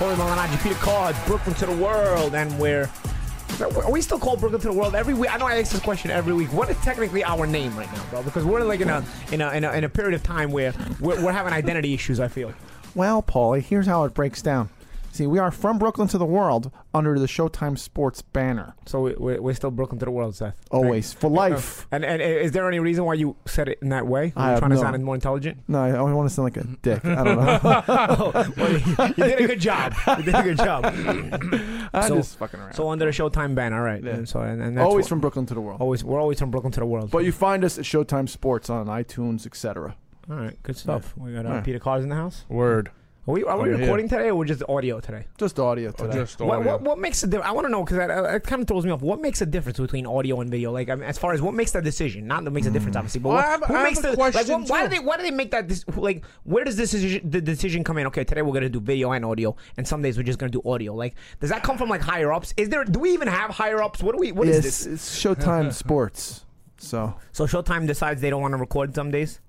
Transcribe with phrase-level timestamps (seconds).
[0.00, 2.88] Paulie Malignaggi, Peter Cards, Brooklyn to the world, and we're.
[3.60, 5.30] Are we still called Brooklyn to the world every week?
[5.30, 6.50] I know I ask this question every week.
[6.54, 8.22] What is technically our name right now, bro?
[8.22, 10.72] Because we're like in a in a in a, in a period of time where
[11.00, 12.18] we're, we're having identity issues.
[12.18, 12.54] I feel.
[12.94, 14.70] Well, Paulie, here's how it breaks down.
[15.12, 18.74] See, we are from Brooklyn to the world under the Showtime Sports banner.
[18.86, 20.54] So we, we're, we're still Brooklyn to the world, Seth.
[20.70, 21.12] Always.
[21.12, 21.86] For life.
[21.90, 24.32] And and is there any reason why you said it in that way?
[24.36, 25.58] I Are you have trying to no- sound more intelligent?
[25.66, 27.04] No, I don't want to sound like a dick.
[27.04, 28.54] I don't know.
[28.56, 29.94] Well, you did a good job.
[30.18, 30.84] You did a good job.
[31.92, 32.74] I'm So- just fucking around.
[32.74, 34.02] So under the Showtime banner, all right.
[34.02, 34.12] Yeah.
[34.14, 35.80] And so and, and that's always what- from Brooklyn to the world.
[35.80, 37.10] always we're always from Brooklyn to the world.
[37.10, 39.96] But you find us at Showtime Sports on iTunes, etc.
[40.30, 41.14] all right, good stuff.
[41.16, 41.60] We got uh, Yeah.
[41.62, 42.44] Peter Cars in the house.
[42.48, 42.90] Word.
[43.28, 43.76] Are we, are we yeah.
[43.76, 45.26] recording today or just audio today?
[45.36, 46.14] Just audio today.
[46.14, 46.62] Just audio.
[46.72, 47.48] what, what makes a difference?
[47.48, 49.02] I want to know because that, uh, it kind of throws me off.
[49.02, 50.72] What makes a difference between audio and video?
[50.72, 52.96] Like, I mean, as far as what makes the decision, not that makes a difference,
[52.96, 54.60] obviously, but Well, what, I have- who I have makes a the question, like?
[54.62, 55.68] What, why do they why do they make that?
[55.68, 58.06] This, like, where does this decision, the decision come in?
[58.06, 60.62] Okay, today we're gonna do video and audio, and some days we're just gonna do
[60.64, 60.94] audio.
[60.94, 62.54] Like, does that come from like higher ups?
[62.56, 62.84] Is there?
[62.84, 64.02] Do we even have higher ups?
[64.02, 64.32] What do we?
[64.32, 64.86] What is Yes, this?
[64.86, 66.46] it's Showtime Sports.
[66.78, 69.40] So So Showtime decides they don't want to record some days,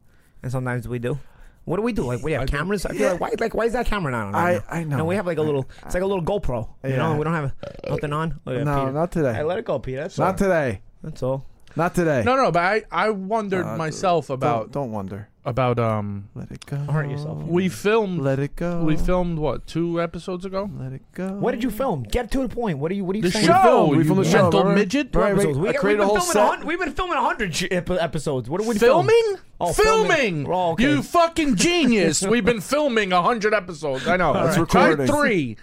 [0.43, 1.17] and sometimes we do.
[1.65, 2.03] What do we do?
[2.03, 2.85] Like we have cameras.
[2.85, 3.31] I feel like why?
[3.39, 4.33] Like why is that camera not on?
[4.33, 4.97] right I- I know.
[4.97, 5.69] No, we have like a little.
[5.85, 6.67] It's like a little GoPro.
[6.83, 6.97] You Yeah.
[6.97, 7.53] know, we don't have
[7.87, 8.39] nothing on.
[8.47, 8.91] Oh, yeah, no, Peter.
[8.91, 9.33] not today.
[9.33, 10.01] Hey, let it go, Peter.
[10.01, 10.33] That's not all.
[10.37, 10.81] today.
[11.03, 11.45] That's all.
[11.75, 12.23] Not today.
[12.25, 15.29] No, no, but I, I wondered Uh, myself Don't- about Don't, wonder.
[15.45, 16.75] about um Let it go.
[16.77, 17.43] hurt yourself.
[17.43, 18.83] we filmed Let it go.
[18.83, 20.69] we filmed what two episodes ago?
[20.77, 21.29] Let it go.
[21.29, 22.03] What did you film?
[22.03, 22.77] Get to the point.
[22.79, 23.05] What are you?
[23.05, 23.45] What are you The saying?
[23.45, 23.61] show.
[23.63, 25.15] filmed- we filmed the show, mental midget.
[25.15, 25.57] Right, Episodes.
[25.59, 26.43] We, I we've created been a whole filming set.
[26.43, 28.49] a hun- We've been filming a hundred episodes.
[28.49, 29.07] What are we filming?
[29.15, 29.41] Filming?
[29.63, 30.11] Oh, filming.
[30.11, 30.47] filming.
[30.51, 30.83] Oh, okay.
[30.83, 32.21] You fucking genius.
[32.23, 34.07] We've been filming a hundred episodes.
[34.07, 34.33] I know.
[34.33, 35.07] That's Try recording.
[35.07, 35.57] three.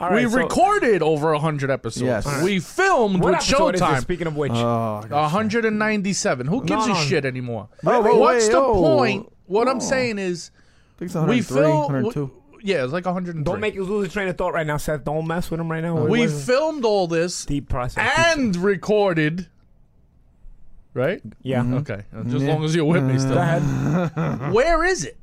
[0.00, 2.02] All right, we so- recorded over a hundred episodes.
[2.02, 2.26] Yes.
[2.26, 2.44] All right.
[2.44, 3.80] We filmed What with episode is?
[3.80, 4.00] Showtime.
[4.02, 6.46] Speaking of which, Oh, 197.
[6.46, 7.00] Who gives No, a no.
[7.04, 7.68] shit anymore?
[7.82, 8.74] Wait, wait, What's wait, the oh.
[8.74, 9.32] point?
[9.46, 9.80] What I'm Oh.
[9.80, 10.50] saying is,
[10.96, 12.30] I think it's we filmed.
[12.62, 13.42] Yeah, it's like 103.
[13.42, 15.02] don't make you lose the train of thought right now, Seth.
[15.04, 15.94] Don't mess with him right now.
[15.94, 18.06] What- we filmed all this deep process.
[18.34, 19.46] and recorded.
[20.92, 21.22] Right?
[21.42, 21.62] yeah.
[21.64, 22.02] Okay.
[22.24, 22.52] Just as Yeah.
[22.54, 23.38] long as you're with me Go still.
[23.38, 24.52] ahead.
[24.52, 25.18] Where is it?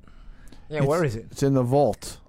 [0.70, 0.84] Yeah.
[0.84, 1.28] Where is it?
[1.32, 2.20] It's in the vault.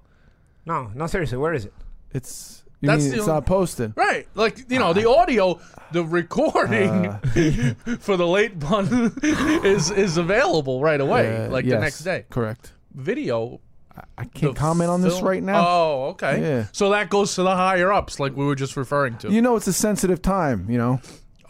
[0.67, 1.07] No, no.
[1.07, 1.73] Seriously, where is it?
[2.13, 2.65] It's.
[2.81, 3.93] You That's mean the it's only- not posted.
[3.97, 4.29] Right.
[4.37, 5.59] Like, you know, the audio,
[5.91, 7.19] the recording Uh,
[7.99, 12.25] for the late pun is is available right away, uh, like the yes, next day.
[12.31, 12.73] Correct.
[12.95, 13.61] Video.
[14.17, 15.65] I can't the comment on this film- right now.
[15.67, 16.41] Oh, okay.
[16.41, 16.67] Yeah.
[16.71, 19.31] So that goes to the higher ups, like we were just referring to.
[19.33, 20.71] You know, it's a sensitive time.
[20.71, 21.01] You know.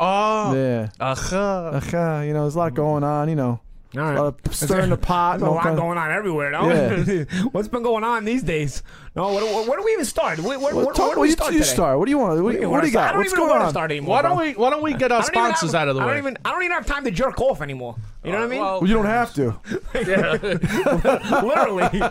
[0.00, 0.54] Oh.
[0.54, 0.88] Yeah.
[1.00, 1.70] Aha.
[1.74, 3.28] Aha, you know, there's a lot going on.
[3.28, 3.60] You know,
[3.96, 4.18] All a right.
[4.18, 5.38] lot of stirring the pot.
[5.40, 6.68] There's a lot kind of- going on everywhere, though.
[6.70, 7.24] Yeah.
[7.52, 8.82] What's been going on these days?
[9.16, 10.38] No, what, what, where do we even start?
[10.38, 11.70] Where, where, Well, where, talk, where do we you, start you today?
[11.72, 11.98] start.
[11.98, 12.42] What do you want?
[12.42, 13.14] What, do you- what do you got?
[13.14, 13.70] I What's going on?
[13.70, 14.10] start anymore.
[14.16, 16.06] Why don't we Why don't we get our I sponsors have- out of the I
[16.06, 16.10] way?
[16.12, 16.38] don't even.
[16.44, 17.96] I don't even have time to jerk off anymore.
[18.24, 18.60] You know what I mean?
[18.60, 19.58] Well, Well, you don't have to.
[21.44, 22.02] Literally.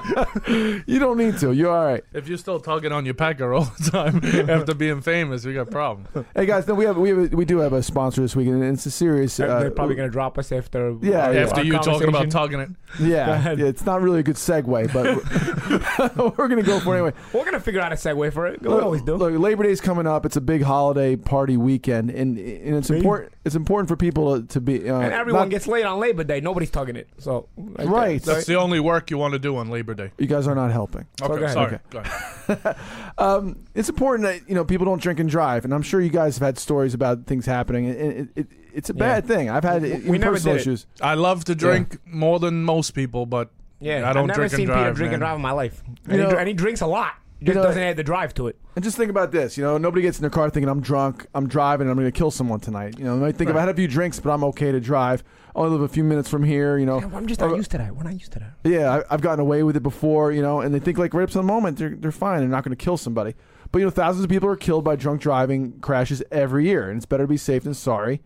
[0.87, 1.51] You don't need to.
[1.51, 2.03] You're all right.
[2.13, 5.69] if you're still tugging on your pecker all the time after being famous, we got
[5.69, 6.07] problems.
[6.35, 8.47] Hey guys, no, we have we have a, we do have a sponsor this week,
[8.47, 9.39] and it's a serious.
[9.39, 10.95] Uh, They're probably gonna drop us after.
[11.01, 11.41] Yeah, our- yeah.
[11.41, 12.29] After our you talking about conversation.
[12.29, 12.69] tugging it.
[13.01, 17.13] yeah, yeah, it's not really a good segue, but we're gonna go for it anyway.
[17.33, 18.61] We're gonna figure out a segue for it.
[18.61, 19.15] We always do.
[19.15, 20.25] Look, Labor Day's coming up.
[20.25, 23.33] It's a big holiday party weekend, and and it's important.
[23.43, 24.89] It's important for people to, to be.
[24.89, 26.39] Uh, and everyone not- gets laid on Labor Day.
[26.41, 27.07] Nobody's tugging it.
[27.17, 28.21] So like Right.
[28.23, 28.33] that.
[28.35, 30.11] That's the only work you want to do on Labor Day.
[30.17, 31.05] You guys are not helping.
[31.21, 31.51] Okay, go ahead.
[31.53, 31.65] sorry.
[31.75, 31.79] Okay.
[31.89, 32.75] Go ahead.
[33.19, 36.09] Um, it's important that you know people don't drink and drive, and I'm sure you
[36.11, 37.87] guys have had stories about things happening.
[37.89, 39.49] And it, it, it's a bad thing.
[39.49, 40.61] I've had it, We never personal did it.
[40.61, 40.85] issues.
[41.01, 43.49] I love to drink more than most people, but
[43.79, 44.83] Yeah, I don't have never drink and seen drive.
[44.83, 45.27] Peter drink and man.
[45.29, 45.81] drive in my life.
[45.87, 47.13] And, You he, know- dr- and he drinks a lot.
[47.41, 48.57] Just know- doesn't add the drive to it.
[48.75, 49.57] And just think about this.
[49.57, 52.11] You know, nobody gets in their car thinking I'm drunk, I'm driving, I'm going to
[52.11, 52.97] kill someone tonight.
[52.97, 54.79] You know, they might think if I had a few drinks, but I'm okay to
[54.79, 55.23] drive.
[55.55, 56.77] I only live a few minutes from here.
[56.77, 57.95] You know, I'm just not used to that.
[57.95, 58.53] We're not used to that.
[58.63, 61.23] Yeah, I, I've gotten away with it before, you know, and they think like right
[61.23, 62.39] up to the moment they're they're fine.
[62.39, 63.35] They're not going to kill somebody.
[63.71, 66.97] But you know, thousands of people are killed by drunk driving crashes every year, and
[66.97, 68.21] it's better to be safe than sorry.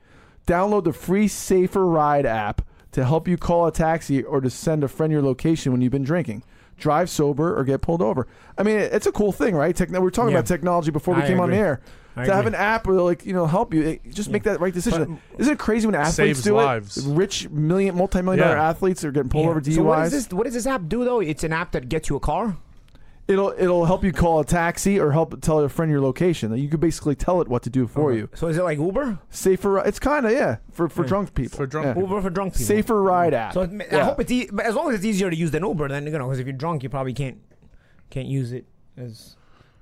[0.46, 2.62] Download the free Safer Ride app
[2.92, 5.92] to help you call a taxi or to send a friend your location when you've
[5.92, 6.44] been drinking.
[6.82, 8.28] Drive sober or get pulled over.
[8.58, 9.74] I mean, it's a cool thing, right?
[9.74, 10.40] Techno- we were talking Yeah.
[10.40, 11.80] about technology before we I came on the air.
[12.18, 14.60] I to have an app will like you know help you it- just make that
[14.60, 15.20] right decision.
[15.38, 16.98] Isn't it crazy when athletes Saves do lives.
[16.98, 17.14] it?
[17.16, 18.70] Rich million, multi-million dollar Yeah.
[18.70, 19.52] athletes are getting pulled Yeah.
[19.52, 19.76] over DUIs.
[19.76, 20.30] So what does this?
[20.34, 21.22] What does this app do though?
[21.22, 22.58] It's an app that gets you a car.
[23.32, 26.56] It'll it'll help you call a taxi or help tell a friend your location.
[26.56, 28.30] You could basically tell it what to do for you.
[28.36, 29.20] So is it like Uber?
[29.30, 29.80] Safer.
[29.80, 31.58] It's kind of yeah for for drunk people.
[31.58, 31.94] For drunk Yeah.
[31.94, 32.10] people.
[32.10, 32.66] Uber for drunk people.
[32.66, 33.54] Safer ride app.
[33.54, 34.06] So it, I Yeah.
[34.06, 36.12] hope it's e- but as long as it's easier to use than Uber, then you
[36.12, 37.38] know, because if you're drunk, you probably can't
[38.10, 38.66] can't use it
[38.98, 39.36] as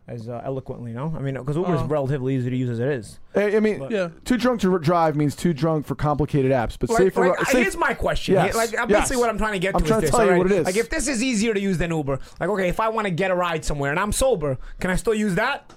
[0.09, 0.91] as uh, eloquently.
[0.91, 1.85] No, I mean, because Uber is Uh.
[1.85, 3.19] relatively easy to use as it is.
[3.35, 4.09] I, I mean, Yeah.
[4.25, 6.77] too drunk to drive means too drunk for complicated apps.
[6.79, 7.27] But Like, safer.
[7.29, 8.33] like, uh, safe- here's my question.
[8.35, 9.01] Yes, Like, uh, yes.
[9.01, 10.15] basically, what I'm trying to get I'm to trying is to this.
[10.17, 10.43] tell you alright?
[10.45, 10.65] what it is.
[10.65, 13.11] Like, if this is easier to use than Uber, like, okay, if I want to
[13.11, 15.71] get a ride somewhere and I'm sober, can I still use that?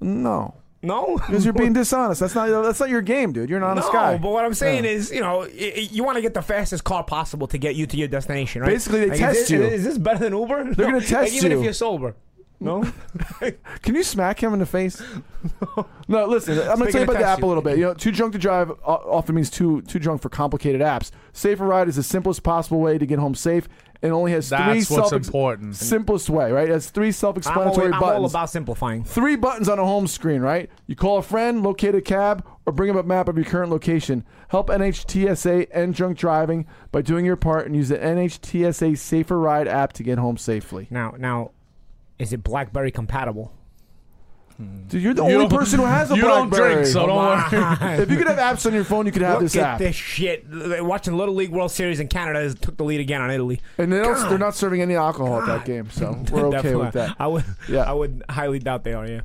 [0.00, 2.20] no, No, because you're being dishonest.
[2.20, 3.48] That's not that's not your game, dude.
[3.48, 4.18] You're an honest no, guy.
[4.18, 4.90] but what I'm saying Yeah.
[4.90, 7.74] is, you know, y- y- you want to get the fastest car possible to get
[7.74, 8.68] you to your destination, right?
[8.70, 9.62] Basically, they Like, test is this, you.
[9.62, 10.74] Is this better than Uber?
[10.74, 11.58] They're gonna test like, even you.
[11.58, 12.14] if you're sober.
[12.58, 12.84] No,
[13.82, 15.02] Can you smack him in the face?
[16.08, 16.58] no, listen.
[16.58, 17.76] I'm going to tell you about the app a little bit.
[17.78, 21.10] You know, too drunk to drive o- often means too too drunk for complicated apps.
[21.32, 23.68] Safer Ride is the simplest possible way to get home safe,
[24.00, 25.76] and only has three That's what's self important.
[25.76, 26.50] simplest way.
[26.50, 26.68] Right?
[26.70, 28.32] It has three I'm, self-explanatory always, I'm all buttons.
[28.32, 29.04] about simplifying.
[29.04, 30.70] Three buttons on a home screen, right?
[30.86, 33.70] You call a friend, locate a cab, or bring up a map of your current
[33.70, 34.24] location.
[34.48, 39.68] Help NHTSA end drunk driving by doing your part and use the NHTSA Safer Ride
[39.68, 40.86] app to get home safely.
[40.90, 41.50] Now, now,
[42.18, 43.52] is it BlackBerry compatible?
[44.56, 44.86] Hmm.
[44.88, 46.74] Dude, you're the You only person who has a you don't BlackBerry.
[46.76, 47.42] drink, so don't worry.
[48.02, 49.78] if you could have apps on your phone, you could have Look this at app.
[49.78, 50.46] this shit.
[50.48, 53.60] Watching Little League World Series in Canada has took the lead again on Italy.
[53.76, 56.94] And they don't, they're not serving any alcohol at that game, so we're okay with
[56.94, 57.16] that.
[57.18, 57.82] I would, Yeah.
[57.82, 59.06] I would highly doubt they are.
[59.06, 59.20] Yeah.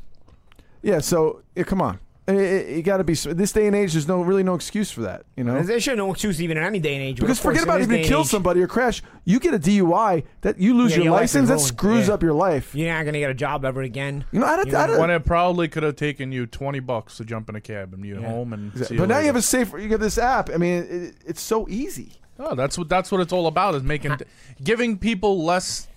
[0.81, 3.13] Yeah, so yeah, come on, Eh, eh, you got to be.
[3.15, 5.23] This day and age, there's no really no excuse for that.
[5.35, 7.15] You know, There's sure no excuse even in any day and age.
[7.15, 9.59] because course, forget about this if you kill age, somebody or crash, you get a
[9.59, 12.13] DUI, that you lose Yeah, your, your license, is that screws Yeah.
[12.13, 12.75] up your life.
[12.75, 14.23] You're not gonna get a job ever again.
[14.31, 16.79] You know, I, You I, know, I, when it probably could have taken you 20
[16.81, 18.27] bucks to jump in a cab and you're Yeah.
[18.29, 19.73] home and see but now you have a safe.
[19.73, 20.51] You have this app.
[20.51, 22.13] I mean, it, it's so easy.
[22.39, 24.17] Oh, that's what that's what it's all about is making
[24.63, 25.87] giving people less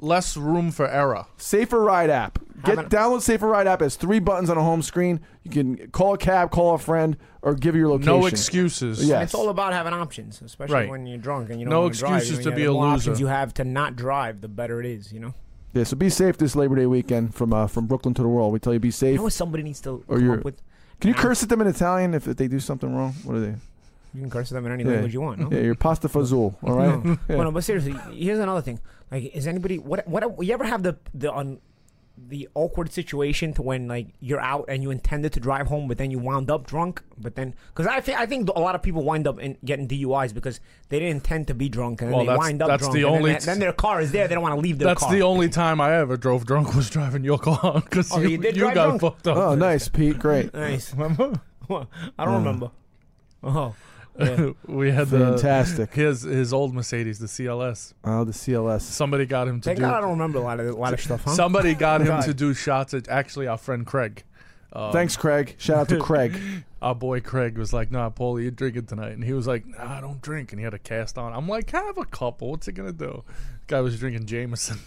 [0.00, 1.26] less room for error.
[1.36, 2.38] Safer Ride app.
[2.64, 3.80] Get Haven't- download Safer Ride app.
[3.82, 5.20] It has three buttons on a home screen.
[5.44, 8.06] You can call a cab, call a friend, or give your location.
[8.12, 9.06] No excuses.
[9.08, 9.20] Yeah.
[9.22, 10.88] It's all about having options, especially Right.
[10.90, 12.16] when you're drunk and you don't No wanna drive.
[12.16, 12.94] excuses You to know, be the a more loser.
[12.94, 15.12] options you have to not drive, the better it is.
[15.12, 15.34] You know.
[15.74, 18.52] Yeah, so be safe this Labor Day weekend from uh, from Brooklyn to the world.
[18.52, 19.12] We tell you be safe.
[19.12, 20.60] You know what somebody needs to Or come you're- up with?
[21.00, 23.14] Can you curse at them in Italian if, if they do something wrong?
[23.22, 23.54] What are they?
[24.14, 24.90] You can curse at them in any Yeah.
[24.90, 25.38] language you want.
[25.38, 25.48] No.
[25.52, 26.54] Yeah, you're pasta fazool.
[26.62, 27.04] All right.
[27.04, 27.18] No.
[27.28, 27.36] Yeah.
[27.36, 28.80] Well, no, but seriously, here's another thing.
[29.10, 31.60] Like, is anybody what what you ever have the the un,
[32.26, 35.98] the awkward situation to when like you're out and you intended to drive home, but
[35.98, 38.82] then you wound up drunk, but then because I think I think a lot of
[38.82, 40.58] people wind up in getting DUIs because
[40.88, 42.94] they didn't intend to be drunk and then Well, they wind up that's drunk.
[42.94, 44.26] the and then only then, their car is there.
[44.28, 45.12] They don't want to leave their That's car.
[45.12, 48.42] the only time I ever drove drunk was driving your car because Oh, you, you
[48.42, 49.00] you got drunk?
[49.00, 49.36] fucked up.
[49.36, 50.18] Oh, nice, Pete.
[50.18, 50.52] Great.
[50.52, 50.92] nice.
[50.92, 51.40] Remember?
[51.70, 52.72] I don't remember.
[53.44, 53.74] Oh,
[54.18, 54.50] yeah.
[54.66, 55.94] we had the Fantastic.
[55.94, 57.94] his his old Mercedes, the CLS.
[58.04, 58.82] Oh, the CLS.
[58.82, 59.82] Somebody got him to Thank do.
[59.82, 61.24] God I don't remember a lot of a lot of stuff.
[61.24, 61.32] Huh?
[61.32, 62.24] Somebody got him God.
[62.24, 64.24] to do shots at actually our friend Craig.
[64.72, 65.54] Um, Thanks, Craig.
[65.58, 66.38] Shout out to Craig.
[66.82, 69.98] Our boy Craig was like, "Nah, Paulie, you're drinking tonight," and he was like, "Nah,
[69.98, 71.32] I don't drink," and he had a cast on.
[71.32, 72.50] I'm like, "Have a couple.
[72.50, 73.24] What's it gonna do?"
[73.66, 74.78] Guy was drinking Jameson.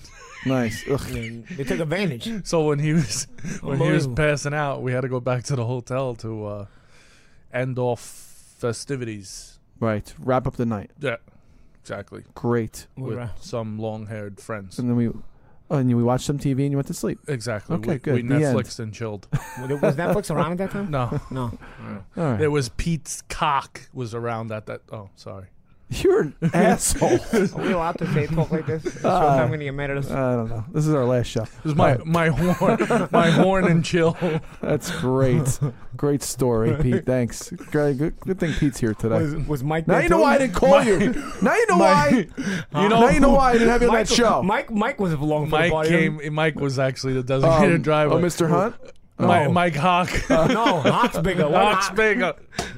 [0.46, 0.84] Nice.
[0.90, 1.00] Ugh.
[1.00, 2.48] They took advantage.
[2.48, 3.28] So when he was
[3.62, 6.66] when he was passing out, we had to go back to the hotel to uh,
[7.54, 8.31] end off
[8.62, 9.60] festivities.
[9.80, 10.14] Right.
[10.20, 10.92] Wrap up the night.
[11.00, 11.18] Yeah,
[11.82, 12.24] exactly.
[12.36, 12.88] Great.
[12.96, 14.78] With We're, some long-haired friends.
[14.78, 17.20] And then we, oh, and we watched some TV and you went to sleep.
[17.28, 17.76] Exactly.
[17.78, 18.14] Okay, we, good.
[18.14, 18.44] We The end.
[18.44, 19.28] Netflixed and chilled.
[19.32, 20.92] was Netflix around at that time?
[20.92, 21.58] No, No.
[22.16, 22.42] All right.
[22.42, 24.82] it was Pete's cock was around at that.
[24.92, 25.48] Oh, sorry.
[26.04, 27.20] You're an asshole.
[27.34, 28.82] Are we allowed to say talk like this?
[29.02, 30.10] So Uh, I'm gonna get mad at us.
[30.10, 30.64] I don't know.
[30.72, 31.44] This is our last show.
[31.44, 34.18] It was my my horn, my horn and chill.
[34.62, 35.60] That's great.
[35.98, 37.06] Great story, Pete.
[37.06, 37.50] Thanks.
[37.52, 37.98] Great.
[37.98, 39.22] Good, good thing Pete's here today.
[39.22, 39.88] Was, was Mike?
[39.88, 40.22] now there you know too?
[40.24, 40.98] why I didn't call you.
[41.42, 42.10] Now you know why.
[42.10, 42.26] You
[42.74, 44.42] know, now you know why I didn't have you on Mike, that show.
[44.44, 45.90] Mike, Mike was along for the Mike party.
[45.90, 46.34] came.
[46.34, 48.14] Mike was actually the designated Um, driver.
[48.14, 48.50] Oh, Mr.
[48.50, 48.76] Hunt.
[49.24, 49.52] Oh.
[49.52, 50.10] Mike Hawk.
[50.32, 51.48] Uh, no, Hawk's bigger.
[51.50, 52.34] What Hawk's Hawk- bigger.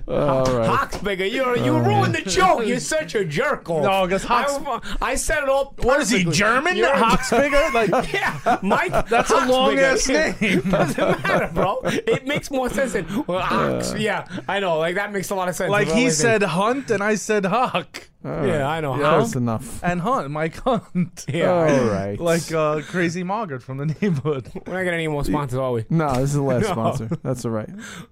[0.08, 0.68] All right.
[0.68, 1.26] Hawk's bigger.
[1.26, 2.66] You you ruined the joke.
[2.66, 3.84] You're such a jerk off.
[3.84, 4.54] No, 'cause Hawk's-
[5.02, 5.84] I, I set it up.
[5.84, 6.24] What is he.
[6.26, 6.76] German?
[6.76, 7.64] You're- Hawk's bigger.
[7.74, 9.08] Like Yeah, Mike.
[9.08, 9.86] that's a long bigger.
[9.86, 10.62] ass name.
[10.70, 11.80] Doesn't matter, bro.
[11.86, 13.94] It makes more sense than well, Hawks.
[13.96, 14.78] yeah, I know.
[14.80, 15.70] Like that makes a lot of sense.
[15.72, 18.77] Like he said Hunt and I said Hawk All Yeah, right.
[18.77, 18.96] I know.
[18.96, 19.18] Yeah.
[19.20, 19.84] That's enough.
[19.84, 20.30] and Hunt.
[20.32, 21.25] Mike Hunt.
[21.34, 22.20] Yeah, All right.
[22.20, 24.50] Like uh, Crazy Margaret from the neighborhood.
[24.53, 25.86] we're not getting any more sponsors, are we?
[25.89, 26.72] no, this is the last No.
[26.72, 27.10] sponsor.
[27.24, 27.70] That's all right.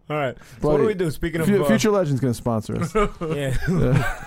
[0.10, 0.36] All right.
[0.38, 1.12] So what Bloody- do we do?
[1.12, 2.94] Speaking of Fu- uh, Future Legend's going to sponsor us.
[2.96, 4.26] yeah.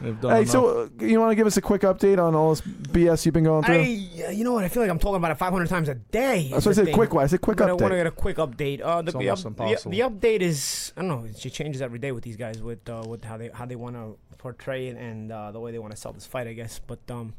[0.00, 0.50] They've done Hey, enough.
[0.50, 3.32] so uh, you want to give us a quick update on all this BS you've
[3.34, 3.74] been going through?
[3.74, 4.64] I, you know what?
[4.64, 6.48] I feel like I'm talking about it 500 times a day.
[6.50, 6.94] That's is why I said thing.
[6.94, 7.24] quick one.
[7.24, 8.80] I said quick But I want to get a quick update.
[8.82, 9.90] Uh, the, It's the, almost the- impossible.
[9.92, 11.24] the update is I don't know.
[11.28, 13.96] It changes every day with these guys with uh, with how they how they want
[13.96, 16.46] to portray it and uh, the way they want to sell this fight.
[16.46, 16.78] I guess.
[16.86, 17.34] But um,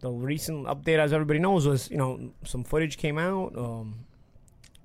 [0.00, 3.56] the recent update, as everybody knows, was you know some footage came out.
[3.56, 4.06] Um,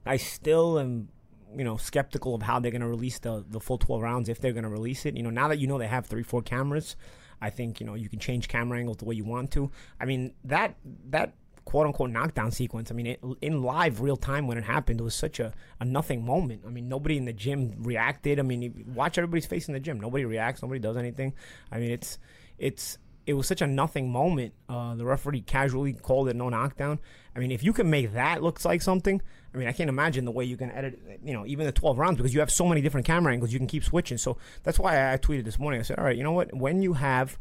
[0.05, 1.09] I still am.
[1.55, 4.39] You know, skeptical of how they're going to release the the full 12 rounds if
[4.39, 5.15] they're going to release it.
[5.15, 6.95] You know, now that you know they have three, four cameras,
[7.41, 9.71] I think you know you can change camera angles the way you want to.
[9.99, 10.75] I mean that
[11.09, 11.33] that
[11.65, 12.91] quote unquote knockdown sequence.
[12.91, 15.85] I mean, it, in live real time when it happened, it was such a, a
[15.85, 16.61] nothing moment.
[16.65, 18.39] I mean, nobody in the gym reacted.
[18.39, 19.99] I mean, watch everybody's face in the gym.
[19.99, 20.61] Nobody reacts.
[20.61, 21.33] Nobody does anything.
[21.71, 22.19] I mean, it's
[22.57, 24.53] it's it was such a nothing moment.
[24.69, 26.99] Uh, the referee casually called it no knockdown.
[27.35, 29.21] I mean, if you can make that look like something,
[29.53, 31.97] I mean, I can't imagine the way you can edit, you know, even the 12
[31.97, 34.17] rounds because you have so many different camera angles, you can keep switching.
[34.17, 35.79] So that's why I tweeted this morning.
[35.79, 36.53] I said, all right, you know what?
[36.53, 37.37] When you have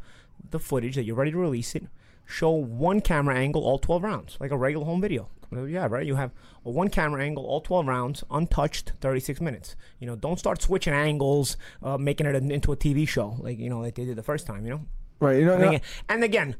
[0.49, 1.83] the footage that you're ready to release it,
[2.25, 5.29] show one camera angle all 12 rounds, like a regular home video.
[5.51, 6.05] Yeah, right.
[6.05, 6.31] You have
[6.65, 9.75] a one camera angle, all 12 rounds, untouched, 36 minutes.
[9.99, 13.69] You know, don't start switching angles, uh, making it into a TV show like you
[13.69, 14.65] know like they did the first time.
[14.65, 14.81] You know.
[15.19, 15.39] Right.
[15.39, 16.55] You know, I mean, and again,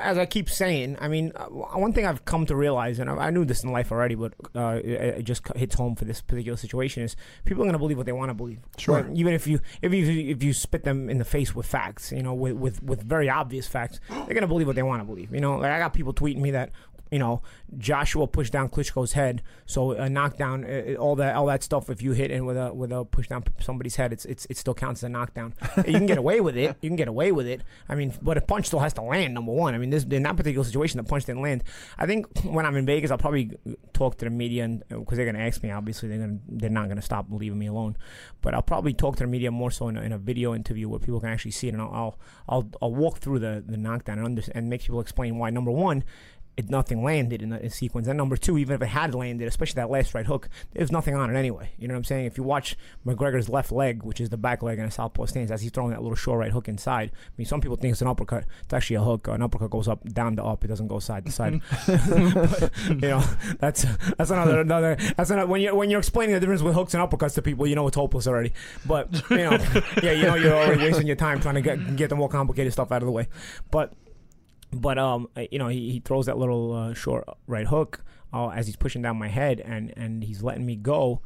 [0.00, 3.14] as I keep saying, I mean, uh, one thing I've come to realize, and I,
[3.14, 6.20] I knew this in life already, but uh, it, it just hits home for this
[6.20, 8.60] particular situation: is people are going to believe what they want to believe.
[8.78, 9.02] Sure.
[9.02, 12.12] But even if you if you if you spit them in the face with facts,
[12.12, 15.02] you know, with with, with very obvious facts, they're going to believe what they want
[15.02, 15.32] to believe.
[15.34, 16.70] You know, like I got people tweeting me that.
[17.14, 17.42] You know,
[17.78, 21.88] Joshua pushed down Klitschko's head, so a knockdown, uh, all that, all that stuff.
[21.88, 24.56] If you hit in with a with a push down somebody's head, it's, it's it
[24.56, 25.54] still counts as a knockdown.
[25.86, 26.76] you can get away with it.
[26.80, 27.60] You can get away with it.
[27.88, 29.32] I mean, but a punch still has to land.
[29.32, 29.76] Number one.
[29.76, 31.62] I mean, this in that particular situation, the punch didn't land.
[31.98, 33.52] I think when I'm in Vegas, I'll probably
[33.92, 35.70] talk to the media because they're gonna ask me.
[35.70, 37.96] Obviously, they're gonna they're not gonna stop leaving me alone.
[38.40, 40.88] But I'll probably talk to the media more so in a, in a video interview
[40.88, 42.18] where people can actually see it, and I'll I'll
[42.48, 45.50] I'll, I'll walk through the the knockdown and under, and make people explain why.
[45.50, 46.02] Number one
[46.56, 48.06] it nothing landed in the sequence.
[48.06, 51.14] And number two, even if it had landed, especially that last right hook, there's nothing
[51.14, 51.70] on it anyway.
[51.78, 52.26] You know what I'm saying?
[52.26, 55.50] If you watch McGregor's left leg, which is the back leg in a southpaw stance,
[55.50, 57.10] as he's throwing that little short right hook inside.
[57.14, 58.44] I mean, some people think it's an uppercut.
[58.62, 59.28] It's actually a hook.
[59.28, 60.64] An uppercut goes up, down to up.
[60.64, 61.60] It doesn't go side to side.
[61.86, 63.24] But, you know,
[63.58, 63.84] that's
[64.16, 64.96] that's another another.
[65.16, 67.66] That's another when you're when you're explaining the difference with hooks and uppercuts to people,
[67.66, 68.52] you know it's hopeless already.
[68.86, 69.52] But you know,
[70.02, 72.72] yeah, you know you're already wasting your time trying to get get the more complicated
[72.72, 73.28] stuff out of the way.
[73.70, 73.92] But
[74.74, 78.66] but um, you know, he, he throws that little uh, short right hook uh, as
[78.66, 81.20] he's pushing down my head, and and he's letting me go.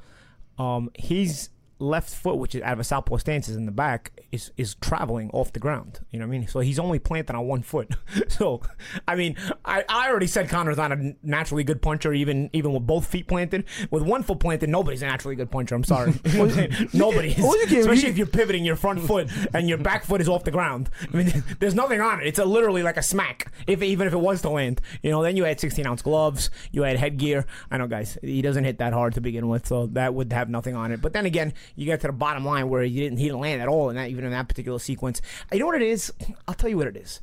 [0.59, 4.13] Um, his left foot, which is out of a southpaw stance, is in the back,
[4.33, 6.01] is is traveling off the ground.
[6.11, 6.49] You know what I mean?
[6.49, 7.95] So he's only planted on one foot.
[8.29, 8.61] so,
[9.07, 12.87] I mean, I, I already said Conor's not a naturally good puncher, even even with
[12.87, 13.65] both feet planted.
[13.91, 15.75] With one foot planted, nobody's a naturally good puncher.
[15.75, 16.13] I'm sorry,
[16.93, 17.31] nobody.
[17.31, 17.39] is.
[17.39, 20.29] well, you can- Especially if you're pivoting your front foot and your back foot is
[20.29, 20.91] off the ground.
[21.13, 22.27] I mean, there's nothing on it.
[22.27, 23.53] It's a, literally like a smack.
[23.67, 26.51] If even if it was to land, you know, then you had 16 ounce gloves,
[26.73, 27.47] you had headgear.
[27.71, 30.49] I know, guys, he doesn't hit that hard to begin with, so that would have
[30.49, 31.01] nothing on it.
[31.01, 33.61] But then again, you get to the bottom line where you didn't he didn't land
[33.63, 35.21] at all in that even in that particular sequence.
[35.53, 36.13] You know what it is?
[36.47, 37.21] I'll tell you what it is.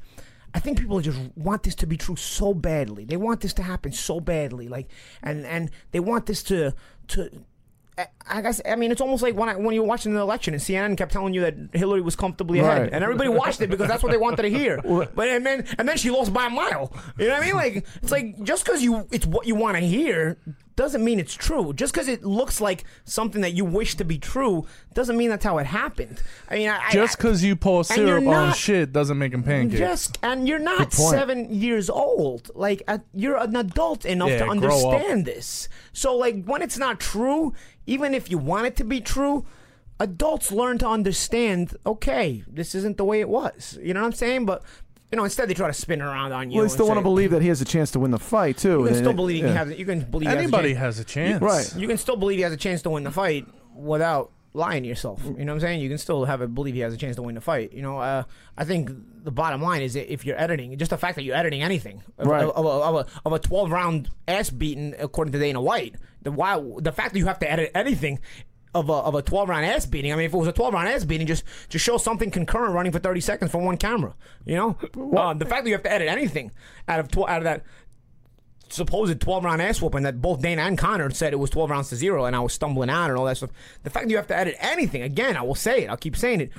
[0.54, 3.04] I think people just want this to be true so badly.
[3.04, 4.88] They want this to happen so badly, like,
[5.22, 6.74] and and they want this to
[7.10, 7.30] to.
[7.98, 10.54] I- I guess I mean it's almost like when I, when you're watching the election
[10.54, 12.90] and CNN kept telling you that Hillary was comfortably ahead, Right.
[12.92, 14.82] and everybody watched it because that's what they wanted to hear.
[15.16, 16.92] But and then and then she lost by a mile.
[17.18, 17.56] You know what I mean?
[17.56, 20.38] Like it's like just because you it's what you want to hear
[20.76, 21.74] doesn't mean it's true.
[21.74, 25.46] Just because it looks like something that you wish to be true doesn't mean that's
[25.46, 26.22] how it happened.
[26.50, 29.80] I mean, I, Just because you pour syrup on shit doesn't make them pancakes.
[29.80, 32.52] just and you're not seven years old.
[32.56, 35.70] Like uh, you're an adult enough Yeah, to understand this.
[35.94, 37.54] So like when it's not true,
[37.86, 39.46] even if you want it to be true,
[40.00, 41.76] adults learn to understand.
[41.86, 43.78] Okay, this isn't the way it was.
[43.82, 44.46] You know what I'm saying?
[44.46, 44.64] But
[45.12, 46.58] you know, instead they try to spin around on you.
[46.58, 48.58] well, they still want to believe that he has a chance to win the fight
[48.58, 48.70] too.
[48.70, 49.50] You can and still it- believe yeah.
[49.50, 49.80] he has.
[49.80, 50.98] You can believe he Anybody has.
[50.98, 51.42] has a chance.
[51.42, 51.76] Right.
[51.78, 53.46] You can still believe he has a chance to win the fight
[53.76, 55.22] without lying to yourself.
[55.26, 55.82] You know what I'm saying?
[55.82, 57.74] You can still have a believe he has a chance to win the fight.
[57.74, 58.24] You know, uh,
[58.58, 58.90] I think
[59.24, 62.02] the bottom line is that if you're editing, just the fact that you're editing anything
[62.18, 62.44] of, Right.
[62.44, 65.96] of, of, a, of, a, of a 12 round ass beating, according to Dana White,
[66.22, 68.20] the why, the fact that you have to edit anything.
[68.76, 70.12] Of a, of a 12 round ass beating.
[70.12, 72.74] I mean, if it was a 12 round ass beating, just just show something concurrent
[72.74, 74.14] running for 30 seconds from one camera.
[74.46, 74.78] You know,
[75.18, 76.52] uh, the fact that you have to edit anything
[76.88, 77.64] out of tw- out of that
[78.70, 81.90] supposed 12 round ass whooping that both Dana and Conor said it was 12 rounds
[81.90, 83.52] to zero and I was stumbling out and all that stuff.
[83.84, 86.16] The fact that you have to edit anything, again, I will say it, I'll keep
[86.18, 86.52] saying it.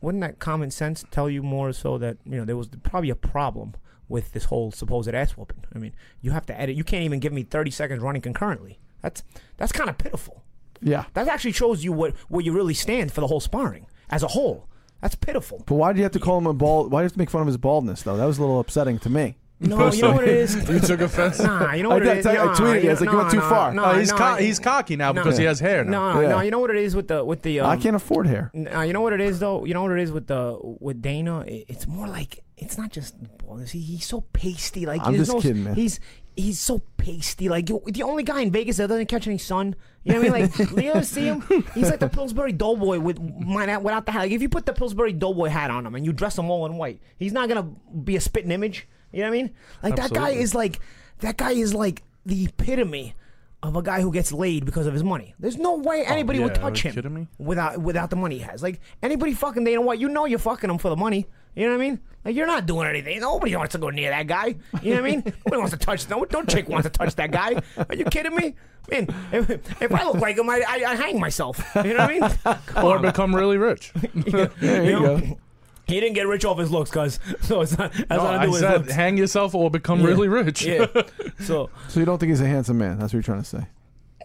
[0.00, 3.16] Wouldn't that common sense tell you more so that, you know, there was probably a
[3.16, 3.74] problem
[4.08, 5.64] with this whole supposed ass whooping?
[5.74, 6.76] I mean, you have to edit.
[6.76, 8.78] You can't even give me 30 seconds running concurrently.
[9.02, 9.22] That's
[9.56, 10.42] that's kind of pitiful.
[10.82, 11.04] Yeah.
[11.14, 14.28] That actually shows you what where you really stand for the whole sparring as a
[14.28, 14.66] whole.
[15.02, 15.62] That's pitiful.
[15.66, 16.90] But why do you have to call him a bald?
[16.90, 18.16] Why do you have to make fun of his baldness though?
[18.16, 19.36] That was a little upsetting to me.
[19.58, 20.54] No, you know what it is.
[20.68, 21.38] You took offense.
[21.38, 22.26] Nah, you know I what did, it is.
[22.26, 22.84] I Nah, tweeted it.
[22.84, 23.72] you It's like know- you went too nah, far.
[23.72, 25.22] nah, Oh, he's nah, co- he's cocky now no.
[25.22, 26.12] because he has hair now.
[26.12, 26.28] No, Yeah.
[26.28, 27.60] no, you know what it is with the with the.
[27.60, 28.52] Um, I can't afford hair.
[28.54, 29.64] Uh, you know what it is though.
[29.64, 31.42] You know what it is with the with Dana.
[31.46, 33.70] It's more like it's not just baldness.
[33.70, 34.84] He, he's so pasty.
[34.84, 35.74] Like I'm just no- kidding, man.
[35.74, 36.00] He's
[36.36, 37.48] he's so pasty.
[37.48, 39.74] Like you, the only guy in Vegas that doesn't catch any sun.
[40.06, 40.50] You know what I mean?
[40.56, 41.40] Like you ever see him?
[41.74, 44.20] He's like the Pillsbury Doughboy with without the hat.
[44.20, 46.64] Like if you put the Pillsbury Doughboy hat on him and you dress him all
[46.64, 47.64] in white, he's not gonna
[48.04, 48.86] be a spitting image.
[49.12, 49.54] You know what I mean?
[49.82, 50.78] Like that guy is like
[51.20, 53.14] that guy is like the epitome
[53.62, 55.34] of a guy who gets laid because of his money.
[55.38, 57.28] There's no way oh, anybody would Oh, yeah, touch are you him me?
[57.38, 58.62] without without the money he has.
[58.62, 61.26] Like anybody fucking Dana White, you know you're fucking him for the money.
[61.54, 62.00] You know what I mean?
[62.24, 63.18] Like you're not doing anything.
[63.20, 64.56] Nobody wants to go near that guy.
[64.82, 65.22] You know what I mean?
[65.46, 66.08] Nobody wants to touch.
[66.10, 67.60] No, no chick wants to touch that guy.
[67.88, 68.54] Are you kidding me?
[68.90, 69.50] Man, if,
[69.82, 71.58] if I look like him, I, I, I hang myself.
[71.76, 72.56] You know what I mean?
[72.66, 73.02] Come Or on.
[73.02, 73.92] become really rich.
[74.14, 75.18] There you know?
[75.18, 75.38] go.
[75.86, 77.20] He didn't get rich off his looks, cuz.
[77.42, 77.92] So it's not.
[77.92, 78.92] That's No, not I do with his said looks.
[78.92, 80.64] hang yourself or become really rich.
[80.64, 80.86] Yeah.
[81.40, 82.98] So So you don't think he's a handsome man?
[82.98, 83.66] That's what you're trying to say.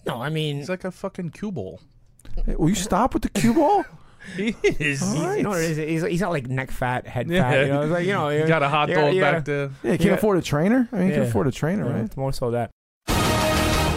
[0.08, 1.80] no, I mean, He's like a fucking cue ball.
[2.46, 3.86] Hey, will you stop with the cue ball?
[4.36, 5.02] He is.
[5.16, 5.78] you know what it is?
[5.78, 7.42] He's, he's not like neck fat, head Yeah.
[7.42, 7.62] fat.
[7.62, 9.34] You know, it's like you know, You got a hot you dog gotta- you back
[9.34, 9.70] gotta- there.
[9.84, 10.14] Yeah, you can't Yeah.
[10.14, 10.88] afford a trainer.
[10.92, 11.30] I mean, you can Yeah.
[11.30, 12.04] afford a trainer, Yeah, right?
[12.06, 12.70] It's more so that.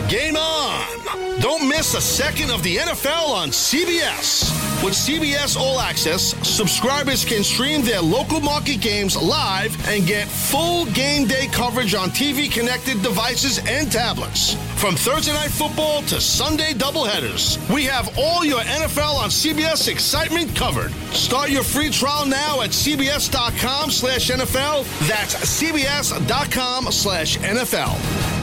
[0.09, 1.41] Game on!
[1.41, 4.64] Don't miss a second of the NFL on CBS.
[4.85, 10.85] With CBS All Access, subscribers can stream their local market games live and get full
[10.85, 14.53] game day coverage on TV connected devices and tablets.
[14.79, 20.55] From Thursday night football to Sunday doubleheaders, we have all your NFL on CBS excitement
[20.55, 20.91] covered.
[21.15, 25.09] Start your free trial now at cbs.com slash NFL.
[25.09, 28.35] That's cbs.com slash NFL.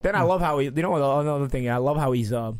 [0.00, 0.70] Then I love how he.
[0.74, 1.20] You know?
[1.20, 2.52] Another thing, I love how he's uh,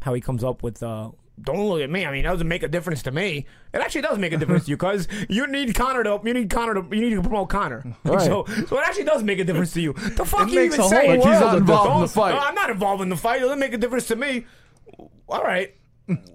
[0.00, 0.80] how he comes up with.
[0.80, 2.06] Uh, don't look at me.
[2.06, 3.46] I mean, that doesn't make a difference to me.
[3.74, 6.20] It actually does make a difference to you because you need Conor to.
[6.24, 6.96] You need Conor to.
[6.96, 7.84] You need to promote Conor.
[8.04, 8.20] Right.
[8.22, 9.92] So, so it actually does make a difference to you.
[9.92, 11.10] The fuck It you makes even a saying?
[11.10, 12.30] whole Like he's not world involved in the fight.
[12.32, 13.36] No, I'm not involved in the fight.
[13.38, 14.46] It doesn't make a difference to me.
[15.28, 15.74] All right.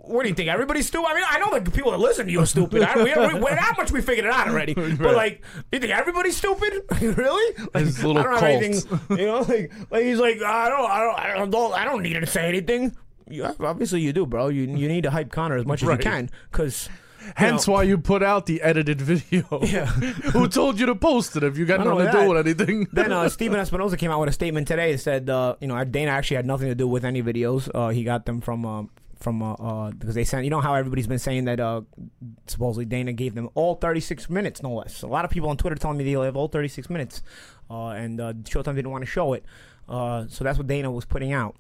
[0.01, 0.49] What do you think?
[0.49, 1.07] Everybody's stupid.
[1.07, 2.83] I mean, I know the people that listen to you are stupid.
[2.83, 4.73] I, we, we, we're that much we figured it out already.
[4.97, 5.41] But like,
[5.71, 6.73] you think everybody's stupid?
[7.01, 7.57] really?
[7.73, 8.51] Like, His little I don't have cult.
[8.51, 9.17] anything.
[9.17, 12.13] You know, like, like he's like, I don't, I don't, I don't, I don't need
[12.19, 12.93] to say anything.
[13.31, 14.49] Yeah, obviously you do, bro.
[14.49, 16.89] You you need to hype Conor as much as you can, because.
[17.35, 19.45] Hence why you put out the edited video.
[19.61, 19.85] Yeah.
[20.33, 22.87] Who told you to post it if you got nothing to only do with anything?
[22.93, 24.91] then uh, Stephen Espinoza came out with a statement today.
[24.93, 27.69] That said, uh, you know, Dana actually had nothing to do with any videos.
[27.75, 28.83] Uh, he got them from uh,
[29.21, 30.43] from uh, uh, because they sent.
[30.43, 31.81] You know how everybody's been saying that uh,
[32.47, 35.01] supposedly Dana gave them all 36 minutes, no less.
[35.01, 37.21] A lot of people on Twitter telling me they have all 36 minutes,
[37.69, 39.45] uh, and uh, Showtime didn't want to show it.
[39.91, 41.55] Uh, so that's what Dana was putting out.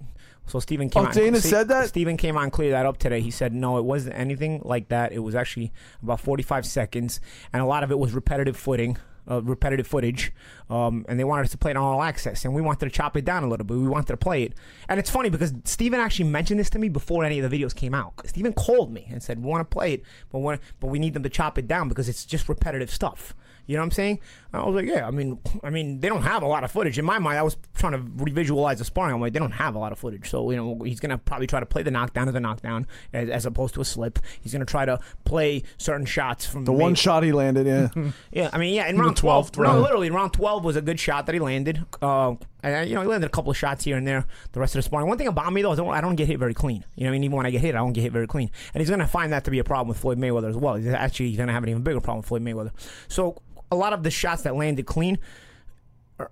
[0.47, 1.13] So Stephen came Oh, out.
[1.13, 1.89] Dana said that?
[1.89, 3.21] Stephen came out and cleared that up today.
[3.21, 5.11] He said no, it wasn't anything like that.
[5.11, 7.19] It was actually about 45 seconds,
[7.53, 8.97] and a lot of it was repetitive footing.
[9.29, 10.33] Uh, repetitive footage,
[10.71, 12.89] um, and they wanted us to play it on all access, and we wanted to
[12.91, 13.77] chop it down a little bit.
[13.77, 14.53] We wanted to play it,
[14.89, 17.73] and it's funny because Stephen actually mentioned this to me before any of the videos
[17.75, 18.13] came out.
[18.25, 21.13] Stephen called me and said, "We want to play it, but we but we need
[21.13, 23.35] them to chop it down because it's just repetitive stuff."
[23.67, 24.19] You know what I'm saying?
[24.53, 25.07] I was like, yeah.
[25.07, 26.99] I mean, I mean, they don't have a lot of footage.
[26.99, 29.15] In my mind, I was trying to revisualize the sparring.
[29.15, 30.29] I'm like, they don't have a lot of footage.
[30.29, 33.29] So you know, he's gonna probably try to play the knockdown as a knockdown, as,
[33.29, 34.19] as opposed to a slip.
[34.41, 38.11] He's gonna try to play certain shots from The one shot he landed, yeah.
[38.31, 40.99] yeah, I mean, yeah, in round 12, 12th no, literally, round 12 was a good
[40.99, 41.85] shot that he landed.
[42.01, 44.75] Uh, and, you know, he landed a couple of shots here and there the rest
[44.75, 45.07] of the sparring.
[45.07, 46.85] One thing about me, though, is I don't, I don't get hit very clean.
[46.95, 47.23] You know I mean?
[47.23, 48.51] Even when I get hit, I don't get hit very clean.
[48.73, 50.75] And he's going to find that to be a problem with Floyd Mayweather as well.
[50.75, 52.71] He's actually going to have an even bigger problem with Floyd Mayweather.
[53.07, 55.17] So a lot of the shots that landed clean,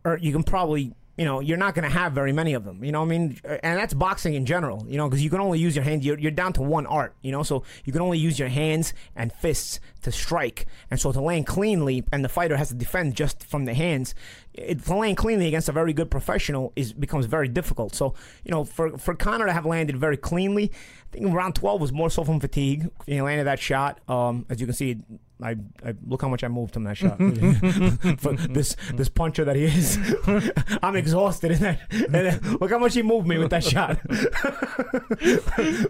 [0.05, 2.81] or, you can probably you know you're not going to have very many of them
[2.81, 3.37] you know i mean?
[3.43, 6.17] And that's boxing in general you know because you can only use your hands you're,
[6.17, 7.43] you're down to one art you know?
[7.43, 10.65] So you can only use your hands and fists to strike.
[10.89, 14.15] And so to land cleanly and the fighter has to defend just from the hands
[14.53, 17.93] it, to land cleanly against a very good professional is becomes very difficult.
[17.95, 18.13] So
[18.45, 21.91] you know for for conor to have landed very cleanly i think round 12 was
[21.91, 23.99] more so from fatigue he landed that shot.
[24.07, 25.01] Um as you can see
[25.41, 27.17] I, I look how much I moved him that shot.
[28.19, 29.97] For this this puncher that he is,
[30.83, 31.79] I'm exhausted in that.
[31.91, 33.99] And then, look how much he moved me with that shot.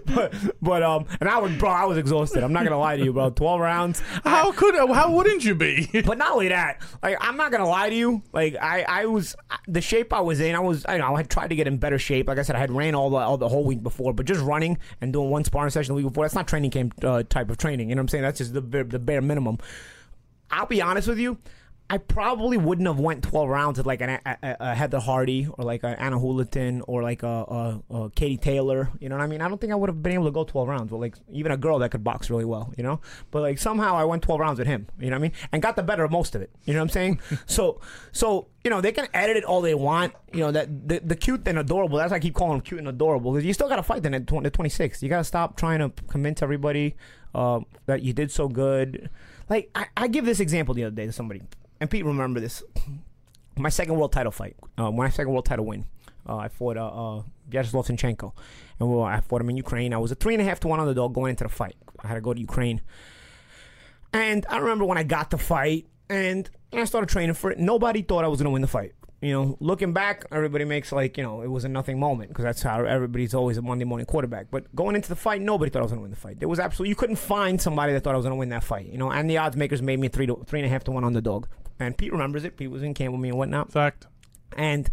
[0.06, 2.44] but but um, and I was bro, I was exhausted.
[2.44, 3.32] I'm not gonna lie to you, bro.
[3.32, 4.02] Twelve rounds.
[4.24, 4.76] How could?
[4.76, 5.90] How wouldn't you be?
[6.06, 8.22] But not only that, like I'm not gonna lie to you.
[8.34, 9.36] Like I, I was
[9.68, 10.56] the shape I was in.
[10.56, 12.28] I was, I know, I had tried to get in better shape.
[12.28, 14.42] Like I said, I had ran all the all the whole week before, but just
[14.42, 16.24] running and doing one sparring session the week before.
[16.26, 17.90] That's not training camp uh, type of training.
[17.90, 18.24] You know what I'm saying?
[18.24, 19.39] That's just the the bare minimum.
[20.52, 21.38] I'll be honest with you.
[21.92, 25.48] I probably wouldn't have went 12 rounds with like an, a, a, a Heather Hardy
[25.58, 28.90] or like a Anna Houliton or like a, a, a Katie Taylor.
[29.00, 29.42] You know what I mean?
[29.42, 31.52] I don't think I would have been able to go 12 rounds with like even
[31.52, 32.72] a girl that could box really well.
[32.78, 34.88] You know, but like somehow I went 12 rounds with him.
[35.00, 35.32] You know what I mean?
[35.52, 36.52] And got the better of most of it.
[36.66, 37.22] You know what I'm saying?
[37.48, 40.14] so so you know they can edit it all they want.
[40.32, 41.98] You know that the, the cute and adorable.
[41.98, 44.04] That's why I keep calling them cute and adorable because you still got to fight
[44.04, 45.02] them at 20, 26.
[45.02, 46.96] You got to stop trying to convince everybody
[47.34, 49.10] uh, that you did so good.
[49.50, 51.42] Like I, I give this example the other day to somebody,
[51.80, 52.64] and Pete remember this.
[53.58, 55.86] My second world title fight, uh, my second world title win.
[56.28, 58.34] Uh, I fought uh, uh, Vyacheslav Senchenko,
[58.80, 59.94] and well, I fought him in Ukraine.
[59.94, 61.76] I was a three and a half to one underdog going into the fight.
[62.04, 62.82] I had to go to Ukraine,
[64.14, 67.58] and I remember when I got the fight, and I started training for it.
[67.58, 68.94] Nobody thought I was going to win the fight.
[69.22, 72.44] You know, looking back, everybody makes like you know it was a nothing moment because
[72.44, 74.48] that's how everybody's always a Monday morning quarterback.
[74.50, 76.40] But going into the fight, nobody thought I was going to win the fight.
[76.40, 78.64] There was absolutely you couldn't find somebody that thought I was going to win that
[78.64, 78.88] fight.
[78.88, 80.92] You know, and the odds makers made me three to three and a half to
[80.92, 81.48] one underdog.
[81.80, 82.56] And Pete remembers it.
[82.56, 83.72] Pete was in camp with me and whatnot.
[83.72, 84.08] Fact.
[84.56, 84.90] And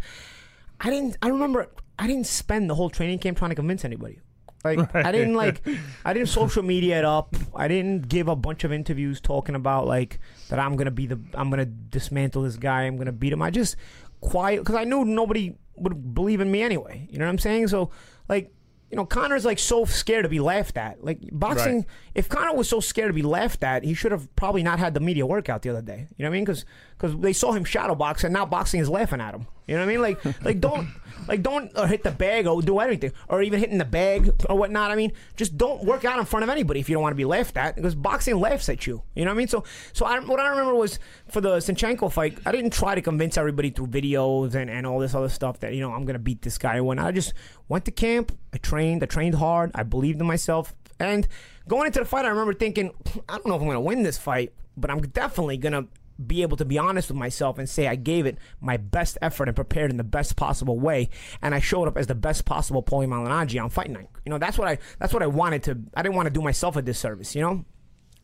[0.81, 1.17] I didn't.
[1.21, 4.19] I remember I didn't spend the whole training camp trying to convince anybody.
[4.63, 5.61] Like I didn't like.
[6.05, 7.35] I didn't social media it up.
[7.55, 10.59] I didn't give a bunch of interviews talking about like that.
[10.59, 11.19] I'm gonna be the.
[11.33, 12.83] I'm gonna dismantle this guy.
[12.83, 13.41] I'm gonna beat him.
[13.41, 13.75] I just
[14.21, 17.07] quiet because I knew nobody would believe in me anyway.
[17.11, 17.67] You know what I'm saying?
[17.69, 17.91] So
[18.27, 18.51] like.
[18.89, 21.03] You know, Conor's like so scared to be laughed at.
[21.03, 21.85] Like boxing, Right.
[22.15, 24.93] if Conor was so scared to be laughed at, he should have probably not had
[24.93, 26.07] the media workout the other day.
[26.15, 26.45] You know what I mean?
[26.45, 26.63] Because
[26.97, 29.45] because they saw him shadow box, and now boxing is laughing at him.
[29.67, 30.01] You know what I mean?
[30.01, 30.87] Like like don't
[31.27, 34.57] like don't uh, hit the bag or do anything, or even hitting the bag or
[34.57, 34.91] whatnot.
[34.91, 37.17] I mean, just don't work out in front of anybody if you don't want to
[37.17, 39.01] be laughed at, because boxing laughs at you.
[39.15, 39.47] You know what I mean?
[39.47, 43.01] So so I, what I remember was for the Senchenko fight, I didn't try to
[43.01, 46.19] convince everybody through videos and, and all this other stuff that you know I'm gonna
[46.19, 46.81] beat this guy.
[46.81, 47.33] When I just
[47.67, 51.27] went to camp, I trained, I trained hard, I believed in myself, and
[51.67, 52.91] going into the fight, I remember thinking,
[53.27, 55.87] I don't know if I'm gonna win this fight, but I'm definitely gonna
[56.25, 59.47] be able to be honest with myself and say I gave it my best effort
[59.47, 61.09] and prepared in the best possible way,
[61.41, 64.09] and I showed up as the best possible Paulie Malignaggi on fight night.
[64.25, 65.77] You know, that's what I that's what I wanted to.
[65.95, 67.35] I didn't want to do myself a disservice.
[67.35, 67.65] You know.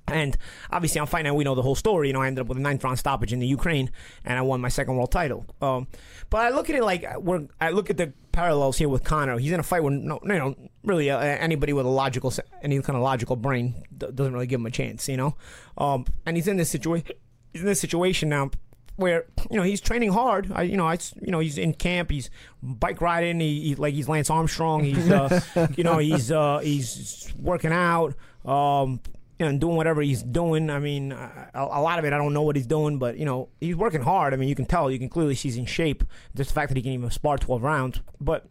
[0.08, 0.38] And
[0.70, 2.08] obviously, on fight night, we know the whole story.
[2.08, 3.90] You know, I ended up with a ninth round stoppage in the Ukraine,
[4.26, 5.46] and I won my second world title.
[5.62, 5.88] Um,
[6.30, 9.40] but I look at it like we're, I look at the parallels here with Conor.
[9.40, 12.82] He's in a fight with no, you know, really uh, anybody with a logical, any
[12.82, 15.08] kind of logical brain doesn't really give him a chance.
[15.08, 15.38] You know,
[15.78, 17.08] um, and he's in this situation.
[17.54, 18.52] In this situation now
[18.96, 20.52] where you know he's training hard.
[20.54, 22.12] I, you know, I, you know, he's in camp.
[22.12, 22.30] He's
[22.62, 23.40] bike riding.
[23.40, 24.84] He, he like he's Lance Armstrong.
[24.84, 28.16] He's, uh, you know, he's uh, he's working out.
[28.46, 29.00] Um,
[29.40, 30.70] and doing whatever he's doing.
[30.70, 33.26] I mean, a, a lot of it I don't know what he's doing, but you
[33.26, 34.34] know, he's working hard.
[34.34, 34.90] I mean, you can tell.
[34.90, 36.04] You can clearly see he's in shape.
[36.36, 38.00] Just the fact that he can even spar twelve rounds.
[38.22, 38.48] But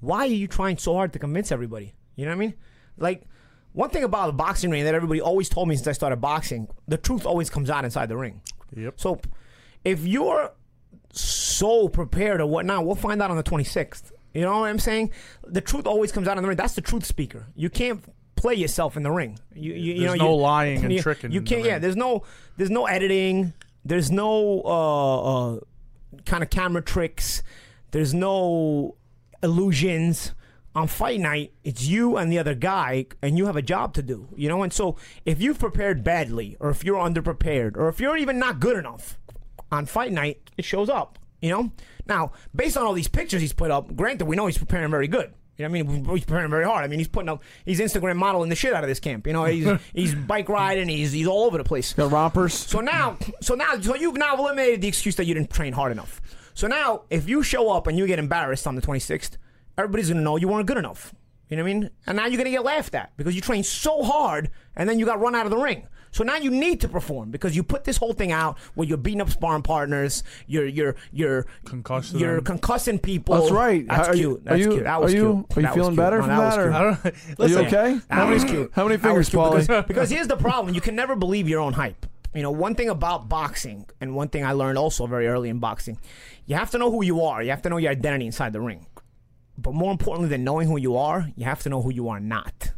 [0.00, 1.94] why are you trying so hard to convince everybody?
[2.16, 2.54] You know what I mean?
[2.98, 3.22] Like.
[3.72, 6.68] One thing about the boxing ring that everybody always told me since I started boxing,
[6.86, 8.42] the truth always comes out inside the ring.
[8.76, 9.00] Yep.
[9.00, 9.20] So
[9.84, 10.52] if you're
[11.12, 14.12] so prepared or whatnot, we'll find out on the 26th.
[14.34, 15.10] You know what I'm saying?
[15.46, 16.56] The truth always comes out in the ring.
[16.56, 17.46] That's the truth speaker.
[17.54, 18.02] You can't
[18.36, 19.38] play yourself in the ring.
[19.54, 21.64] You, you, you There's know, no you, lying and tricking You can't.
[21.64, 22.24] Yeah, there's no.
[22.56, 23.52] There's no editing.
[23.84, 25.60] There's no uh, uh,
[26.24, 27.42] kind of camera tricks.
[27.90, 28.96] There's no
[29.42, 30.32] illusions.
[30.74, 34.02] On fight night, it's you and the other guy, and you have a job to
[34.02, 34.28] do.
[34.36, 38.16] You know, and so if you've prepared badly, or if you're underprepared, or if you're
[38.16, 39.18] even not good enough,
[39.70, 41.18] on fight night, it shows up.
[41.40, 41.72] You know.
[42.06, 45.08] Now, based on all these pictures he's put up, granted, we know he's preparing very
[45.08, 45.32] good.
[45.58, 46.04] You know what I mean?
[46.16, 46.84] He's preparing very hard.
[46.84, 49.26] I mean, he's putting up, he's Instagram modeling the shit out of this camp.
[49.26, 51.92] You know, he's he's bike riding, he's he's all over the place.
[51.92, 52.54] Got rompers.
[52.54, 55.92] So now, so now, so you've now eliminated the excuse that you didn't train hard
[55.92, 56.20] enough.
[56.54, 59.36] So now, if you show up and you get embarrassed on the 26th,
[59.78, 61.14] everybody's gonna know you weren't good enough.
[61.48, 61.90] You know what I mean?
[62.06, 65.04] And now you're gonna get laughed at because you trained so hard and then you
[65.04, 65.86] got run out of the ring.
[66.10, 68.98] So now you need to perform because you put this whole thing out where you're
[68.98, 73.34] beating up sparring partners, you're you're you're Concussing you're concussing people.
[73.38, 73.86] That's right.
[73.88, 74.44] That's Are you- cute.
[74.44, 74.84] That's are you- cute.
[74.84, 75.34] That was are you- cute.
[75.56, 77.38] are you That was feeling better No, from that that, or- cute.
[77.38, 77.94] I Are you okay?
[77.94, 78.70] That How was many, cute.
[78.74, 79.60] how many fingers, cute Paulie?
[79.66, 82.04] Because, because here's the problem: you can never believe your own hype.
[82.34, 85.58] You know, one thing about boxing, and one thing I learned also very early in
[85.60, 85.98] boxing,
[86.46, 87.42] you have to know who you are.
[87.42, 88.86] You have to know your identity inside the ring.
[89.58, 92.20] But more importantly than knowing who you are, you have to know who you are
[92.20, 92.72] not.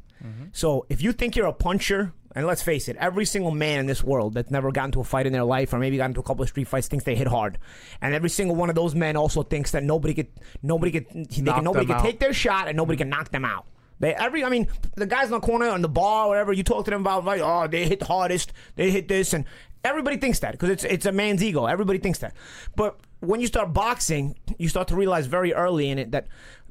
[0.53, 3.87] So if you think you're a puncher, and let's face it, every single man in
[3.87, 6.21] this world that's never gotten to a fight in their life, or maybe got into
[6.21, 7.59] a couple of street fights, thinks they hit hard,
[8.01, 10.29] and every single one of those men also thinks that nobody could,
[10.63, 13.67] nobody could, they can, nobody could take their shot, and nobody can knock them out.
[14.01, 16.65] They every, I mean, the guys in the corner on the bar, or whatever, you
[16.65, 19.45] talk to them about, like, oh, they hit the hardest, they hit this, and
[19.85, 21.67] everybody thinks that because it's it's a man's ego.
[21.67, 22.35] Everybody thinks that,
[22.75, 26.27] but when you start boxing, you start to realize very early in it that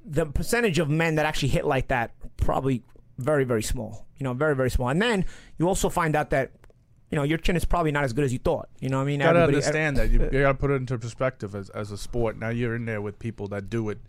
[0.06, 2.84] the percentage of men that actually hit like that probably
[3.18, 4.06] very very small.
[4.18, 4.89] You know, very very small.
[4.89, 5.26] And then
[5.58, 6.52] you also find out that
[7.12, 8.70] you know, your chin is probably not as good as you thought.
[8.80, 9.20] You know what I mean?
[9.20, 10.10] You gotta Everybody- understand that.
[10.10, 12.39] You, you gotta put it into perspective as, as a sport.
[12.39, 14.00] Now you're in there with people that do it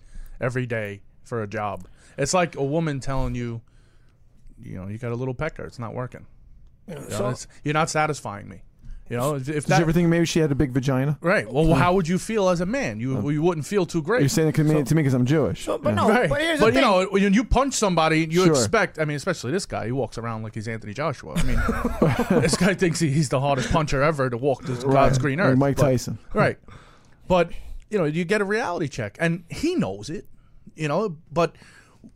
[0.40, 1.86] every day for a job.
[2.16, 3.60] It's like a woman telling you,
[4.58, 5.64] you know, you got a little pecker.
[5.64, 6.24] It's not working.
[6.88, 8.62] You know, so- it's- you're not satisfying me.
[9.10, 11.18] You know, if, if Does that, you ever think maybe she had a big vagina?
[11.20, 11.46] right.
[11.50, 13.00] Well, how would you feel as a man?
[13.00, 14.20] You um, you wouldn't feel too great.
[14.20, 15.64] You're saying it to me to me because I'm Jewish.
[15.64, 15.94] So- but Yeah.
[15.96, 16.28] no, Right.
[16.30, 16.80] but here's the you thing.
[16.80, 18.52] know, when you punch somebody, you Sure.
[18.52, 18.98] expect.
[18.98, 21.34] I mean, especially this guy, he walks around like he's Anthony Joshua.
[21.36, 21.60] I mean,
[22.40, 25.48] this guy thinks he, he's the hardest puncher ever to walk this God's green Like
[25.48, 25.58] earth.
[25.58, 26.18] Mike but- Tyson.
[26.32, 26.58] right?
[27.28, 27.50] But
[27.90, 30.26] you know, you get a reality check, and he knows it.
[30.76, 31.54] You know, but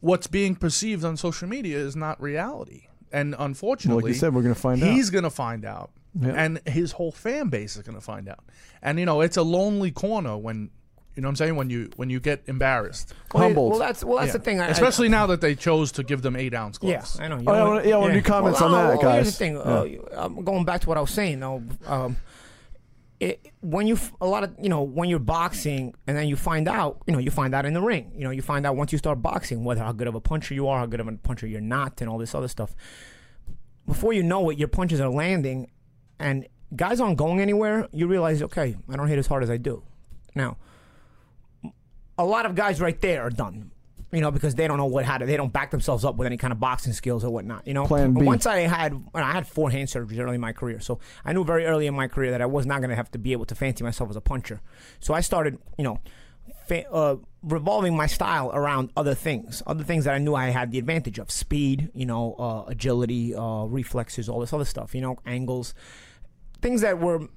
[0.00, 4.42] what's being perceived on social media is not reality, and unfortunately, like you said, we're
[4.42, 4.90] gonna find out.
[4.90, 6.32] He's gonna find out, Yeah.
[6.36, 8.44] and his whole fan base is gonna find out.
[8.82, 10.70] And you know, it's a lonely corner when.
[11.16, 11.56] You know what I'm saying?
[11.56, 13.70] When you when you get embarrassed, well, humbled.
[13.72, 14.60] Well, that's well, that's the thing.
[14.60, 17.18] I, I- especially now that they chose to give them eight ounce Yeah, gloves.
[17.18, 17.38] I know.
[17.38, 19.02] You Oh, know yeah, I what- wanna- yeah, I wanna do comments on that, Here's
[19.02, 19.26] guys.
[19.26, 19.56] the thing.
[19.56, 21.64] Uh, I'm going back to what I was saying though.
[21.86, 22.16] Um,
[23.18, 26.36] it, when you f- a lot of you know when you're boxing and then you
[26.36, 28.76] find out you know you find out in the ring you know you find out
[28.76, 31.08] once you start boxing whether how good of a puncher you are how good of
[31.08, 32.76] a puncher you're not and all this other stuff
[33.86, 35.68] before you know it your punches are landing
[36.18, 39.56] and guys aren't going anywhere you realize okay I don't hit as hard as I
[39.56, 39.82] do
[40.34, 40.56] now
[42.18, 43.70] a lot of guys right there are done.
[44.10, 46.24] You know, because they don't know what how to, they don't back themselves up with
[46.24, 47.66] any kind of boxing skills or whatnot.
[47.66, 48.26] You know, Plan But B.
[48.26, 51.44] once I had, I had four hand surgeries early in my career, so I knew
[51.44, 53.44] very early in my career that I was not going to have to be able
[53.44, 54.62] to fancy myself as a puncher.
[54.98, 56.00] So I started, you know,
[56.66, 60.70] fa- uh, revolving my style around other things, other things that I knew I had
[60.72, 64.94] the advantage of: speed, you know, uh, agility, uh, reflexes, all this other stuff.
[64.94, 65.74] You know, angles,
[66.60, 67.28] things that were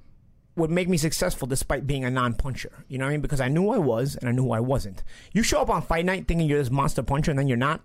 [0.58, 2.84] would make me successful despite being a non-puncher.
[2.90, 3.22] You know what I mean?
[3.22, 5.02] Because I knew who I was and I knew who I wasn't.
[5.32, 7.82] You show up on fight night thinking you're this monster puncher and then you're not.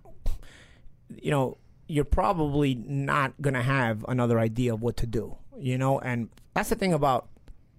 [1.22, 5.36] You know, you're probably not gonna have another idea of what to do.
[5.58, 7.28] You know, and that's the thing about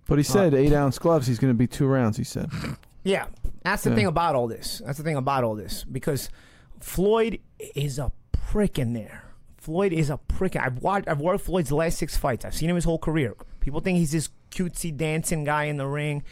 [0.08, 1.28] But he uh, said eight ounce gloves.
[1.28, 2.17] He's going to be two rounds.
[2.17, 2.50] He said.
[3.04, 3.28] Yeah,
[3.63, 3.96] that's the Yeah.
[3.98, 4.82] thing about all this.
[4.86, 6.30] That's the thing about all this because
[6.80, 7.39] Floyd
[7.76, 9.24] is a prick in there.
[9.67, 10.56] Floyd is a prick.
[10.56, 11.10] I've watched.
[11.10, 12.45] I've watched Floyd's last six fights.
[12.45, 13.36] I've seen him his whole career.
[13.60, 16.23] People think he's this cutesy dancing guy in the ring.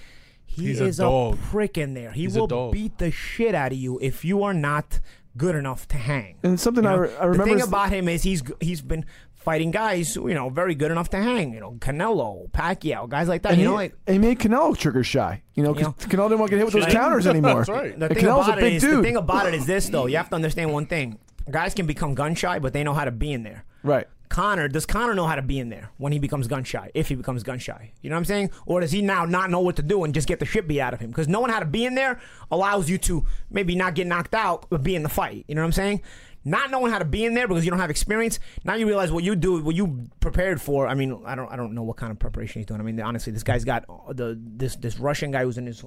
[0.45, 1.37] He He's is a, dog.
[1.41, 2.11] prick in there.
[2.13, 5.01] He He's will beat the shit out of you if you are not
[5.35, 6.37] good enough to hang.
[6.43, 7.43] And something You I, re- I remember.
[7.55, 10.91] The thing about him is he's he's been fighting guys, who, you know, very good
[10.91, 11.53] enough to hang.
[11.53, 13.51] You know, Canelo, Pacquiao, guys like that.
[13.51, 15.41] and you he, know, like he made Canelo trigger shy.
[15.55, 17.55] You know, because You Canelo didn't want to get hit with those counters anymore.
[17.65, 17.99] That's right.
[17.99, 18.99] The And thing Canelo's about a big it is, dude.
[18.99, 20.05] the thing about it is this though.
[20.05, 21.19] You have to understand one thing:
[21.49, 23.63] guys can become gun shy, but they know how to be in there.
[23.83, 24.07] right.
[24.27, 26.89] Conor does Conor know how to be in there when he becomes gun shy?
[26.95, 28.49] If he becomes gun shy, you know what I'm saying?
[28.65, 30.81] Or does he now not know what to do and just get the shit beat
[30.81, 31.11] out of him?
[31.11, 34.65] Because knowing how to be in there allows you to maybe not get knocked out,
[34.71, 35.45] but be in the fight.
[35.47, 36.01] You know what I'm saying?
[36.47, 38.39] Not knowing how to be in there because you don't have experience.
[38.63, 40.87] Now you realize what you do, what you prepared for.
[40.87, 42.79] I mean, I don't, I don't know what kind of preparation he's doing.
[42.79, 45.83] I mean, honestly, this guy's got the this this Russian guy who's in his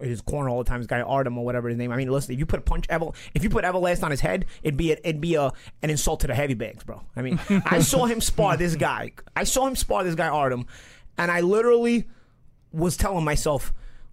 [0.00, 0.80] his corner all the time.
[0.80, 1.92] This guy Artem or whatever his name.
[1.92, 4.20] I mean, listen, if you put a punch Evel, if you put Everlast on his
[4.20, 7.02] head, it'd be a, it'd be a an insult to the heavy bags, bro.
[7.14, 9.12] I mean, I saw him spar this guy.
[9.36, 10.66] I saw him spar this guy Artem,
[11.16, 12.08] and I literally
[12.72, 13.72] was telling myself,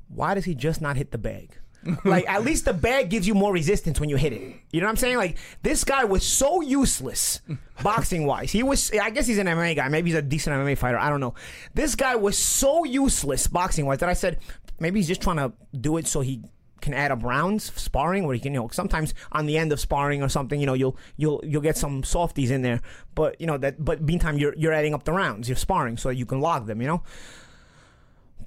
[0.09, 1.56] why does he just not hit the bag?
[2.05, 4.41] like at least the bag gives you more resistance when you hit it.
[4.71, 5.17] You know what I'm saying?
[5.17, 7.41] Like this guy was so useless
[7.83, 8.51] boxing wise.
[8.51, 9.87] He was I guess he's an MMA guy.
[9.87, 10.97] Maybe he's a decent MMA fighter.
[10.97, 11.35] I don't know.
[11.73, 14.39] This guy was so useless boxing wise that I said
[14.79, 16.43] maybe he's just trying to do it so he
[16.81, 19.79] can add up rounds sparring where he can you know sometimes on the end of
[19.79, 22.81] sparring or something you know you'll you'll you'll get some softies in there
[23.15, 26.09] but you know that but meantime you're you're adding up the rounds you're sparring so
[26.09, 27.01] you can log them you know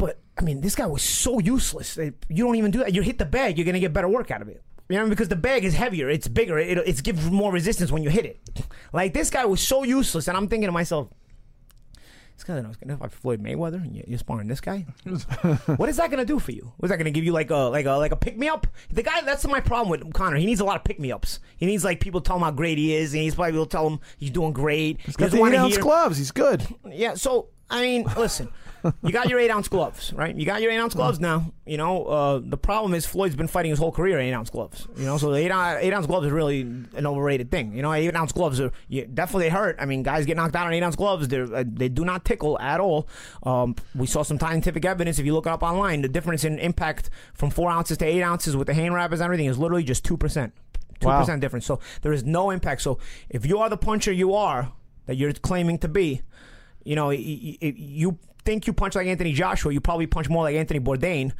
[0.00, 1.94] but I mean, this guy was so useless.
[1.94, 2.94] that You don't even do that.
[2.94, 4.62] You hit the bag, you're gonna get better work out of it.
[4.88, 8.02] You know, because the bag is heavier, it's bigger, it, it gives more resistance when
[8.02, 8.40] you hit it.
[8.92, 11.08] Like this guy was so useless, and I'm thinking to myself,
[12.34, 14.86] this guy's gonna fight Floyd Mayweather, and you- you're sparring this guy.
[15.76, 16.72] what is that gonna do for you?
[16.78, 18.66] What is that gonna give you like a like a like a pick me up?
[18.90, 20.36] The guy, that's my problem with Conor.
[20.38, 21.38] He needs a lot of pick me ups.
[21.58, 23.86] He needs like people tell him how great he is, and he's probably will tell
[23.90, 25.00] him he's doing great.
[25.02, 26.16] He's got eight ounce gloves.
[26.16, 26.66] He's good.
[26.90, 28.48] Yeah, so I mean, listen,
[29.02, 30.34] you got your eight ounce gloves, right?
[30.34, 31.52] You got your eight ounce gloves now.
[31.66, 34.86] You know, uh, the problem is Floyd's been fighting his whole career eight ounce gloves.
[34.96, 37.74] You know, so the eight, ounce- eight ounce gloves is really an overrated thing.
[37.74, 39.76] You know, eight ounce gloves are yeah, definitely hurt.
[39.78, 41.28] I mean, guys get knocked out on eight ounce gloves.
[41.28, 43.08] They uh, they do not tickle at all.
[43.42, 46.02] Um, we saw some scientific evidence if you look it up online.
[46.02, 49.24] The difference in impact from four ounces to eight ounces with the hand wrappers and
[49.26, 50.52] everything is literally just two percent.
[51.00, 51.64] Two percent difference.
[51.64, 52.82] So there is no impact.
[52.82, 52.98] So
[53.30, 54.72] if you are the puncher you are
[55.06, 56.20] that you're claiming to be,
[56.84, 60.80] you know, you think you punch like Anthony Joshua, you probably punch more like Anthony
[60.80, 61.32] Bourdain.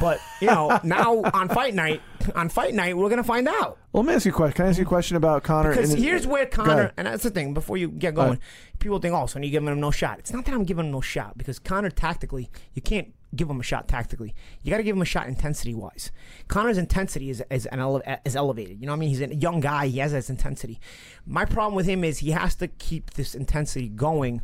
[0.00, 2.02] But you know, now on fight night,
[2.34, 3.78] on fight night, we're gonna find out.
[3.92, 4.56] Well, let me ask you a question.
[4.56, 5.70] Can I ask you a question about Conor?
[5.70, 7.54] Because here's where Conor, and that's the thing.
[7.54, 8.40] Before you get going, ahead.
[8.78, 10.92] people think, "Oh, so you're giving him no shot." It's not that I'm giving him
[10.92, 14.34] no shot because Conor tactically, you can't give him a shot tactically.
[14.62, 16.12] You got to give him a shot intensity wise.
[16.48, 18.80] Conor's intensity is is an ele- is elevated.
[18.80, 19.08] You know what I mean?
[19.10, 19.86] He's a young guy.
[19.86, 20.80] He has his intensity.
[21.26, 24.42] My problem with him is he has to keep this intensity going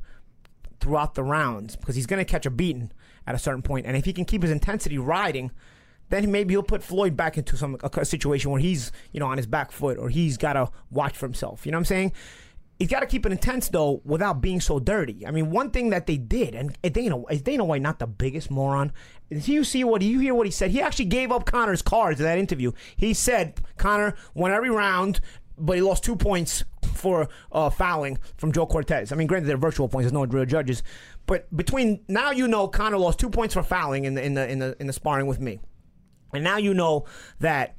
[0.81, 2.91] throughout the rounds because he's going to catch a beating
[3.27, 3.87] at a certain point.
[3.87, 5.51] And if he can keep his intensity riding,
[6.09, 9.37] then maybe he'll put Floyd back into some a, situation where he's you know on
[9.37, 11.67] his back foot or he's got to watch for himself.
[11.67, 12.13] You know what I'm saying?
[12.79, 15.27] He's got to keep it intense though without being so dirty.
[15.27, 18.51] I mean, one thing that they did, and Dana is Dana White not the biggest
[18.51, 18.93] moron?
[19.31, 20.01] Did you see what?
[20.01, 20.71] You hear what he said?
[20.71, 22.73] He actually gave up Conor's cards in that interview.
[22.97, 25.21] He said Conor won every round,
[25.59, 29.13] but he lost two points for uh, fouling from Joe Cortez.
[29.13, 30.05] I mean, granted they're virtual points.
[30.05, 30.83] There's no real judges,
[31.27, 34.49] but between now you know Conor lost two points for fouling in the in the
[34.51, 35.61] in the in the sparring with me.
[36.33, 37.07] And now you know
[37.41, 37.77] that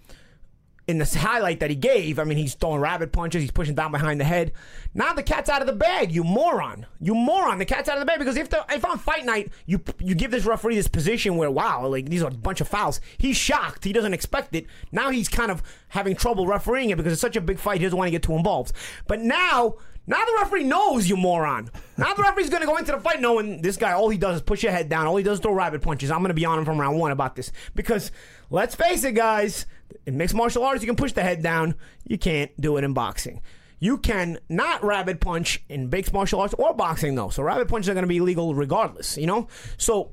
[0.89, 3.91] in this highlight that he gave, I mean, he's throwing rabbit punches, he's pushing down
[3.91, 4.52] behind the head.
[4.95, 6.88] Now the cat's out of the bag, you moron.
[6.99, 7.60] You moron.
[7.60, 10.15] The cat's out of the bag because if the, if on fight night you you
[10.15, 13.38] give this referee this position where wow, like these are a bunch of fouls, he's
[13.38, 13.84] shocked.
[13.84, 14.65] He doesn't expect it.
[14.91, 17.82] Now he's kind of having trouble refereeing it because it's such a big fight.
[17.82, 18.73] He doesn't want to get too involved.
[19.08, 19.75] But now.
[20.10, 21.69] Now the referee knows you moron.
[21.95, 23.91] Now the referee's gonna go into the fight knowing this guy.
[23.91, 25.06] All he does is push your head down.
[25.06, 26.10] All he does is throw rabbit punches.
[26.10, 28.12] I'm gonna be on him from round one about this because
[28.50, 29.67] let's face it, guys.
[30.08, 31.76] In mixed martial arts, you can push the head down.
[32.08, 33.41] You can't do it in boxing.
[33.80, 37.30] You can not rabbit punch in mixed martial arts or boxing though.
[37.30, 39.15] So rabbit punches are gonna be illegal regardless.
[39.15, 39.48] You know.
[39.78, 40.12] So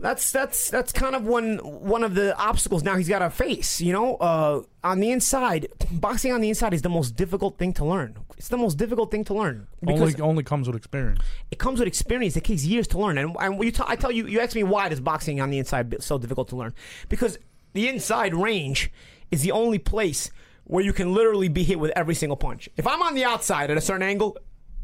[0.00, 3.80] that's that's that's kind of one one of the obstacles now he's got to face.
[3.80, 7.72] You know, uh, on the inside, boxing on the inside is the most difficult thing
[7.74, 8.16] to learn.
[8.36, 11.20] It's the most difficult thing to learn because Only only comes with experience.
[11.50, 12.36] it comes with experience.
[12.36, 13.18] It takes years to learn.
[13.18, 15.58] And, and you t- I tell you, you ask me why does boxing on the
[15.58, 16.74] inside so difficult to learn?
[17.08, 17.38] Because
[17.72, 18.90] the inside range
[19.30, 20.30] is the only place
[20.64, 22.68] where you can literally be hit with every single punch.
[22.76, 24.36] If I'm on the outside at a certain angle,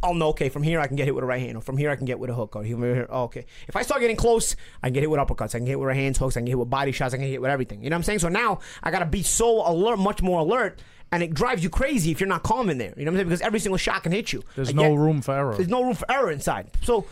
[0.02, 1.76] I'll know, okay, from here I can get hit with a right hand, or from
[1.76, 3.44] here I can get with a hook, or here, oh, okay.
[3.68, 5.78] If I start getting close, I can get hit with uppercuts, I can get hit
[5.78, 7.42] with right hands, hooks, I can get hit with body shots, I can get hit
[7.42, 7.82] with everything.
[7.82, 8.20] You know what I'm saying?
[8.20, 10.80] So now I gotta be so alert, much more alert,
[11.12, 12.94] and it drives you crazy if you're not calm in there.
[12.96, 13.28] You know what I'm saying?
[13.28, 14.42] Because every single shot can hit you.
[14.56, 15.54] There's no room for error.
[15.54, 16.70] There's no room for error inside.
[16.82, 17.06] So,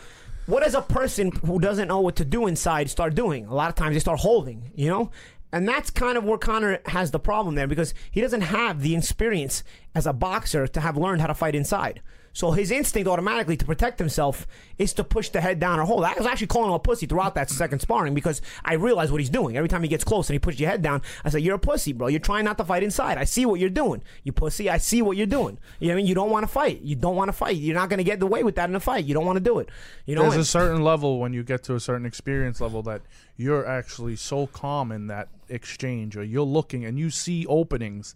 [0.45, 3.45] what does a person who doesn't know what to do inside start doing?
[3.45, 5.11] A lot of times they start holding, you know?
[5.51, 8.95] And that's kind of where Conor has the problem there because he doesn't have the
[8.95, 12.01] experience as a boxer to have learned how to fight inside.
[12.33, 16.03] So his instinct automatically to protect himself is to push the head down or hold.
[16.03, 19.19] I was actually calling him a pussy throughout that second sparring because I realized what
[19.19, 19.57] he's doing.
[19.57, 21.59] Every time he gets close and he pushes your head down, I say, You're a
[21.59, 22.07] pussy, bro.
[22.07, 23.17] You're trying not to fight inside.
[23.17, 24.03] I see what you're doing.
[24.23, 25.57] You pussy, I see what you're doing.
[25.79, 26.05] You know what I mean?
[26.07, 26.81] You don't want to fight.
[26.81, 27.55] You don't want to fight.
[27.57, 29.05] You're not going to get away with that in a fight.
[29.05, 29.69] You don't want to do it.
[30.05, 32.81] You know, There's and- a certain level when you get to a certain experience level
[32.83, 33.01] that
[33.37, 38.15] you're actually so calm in that exchange, or you're looking and you see openings.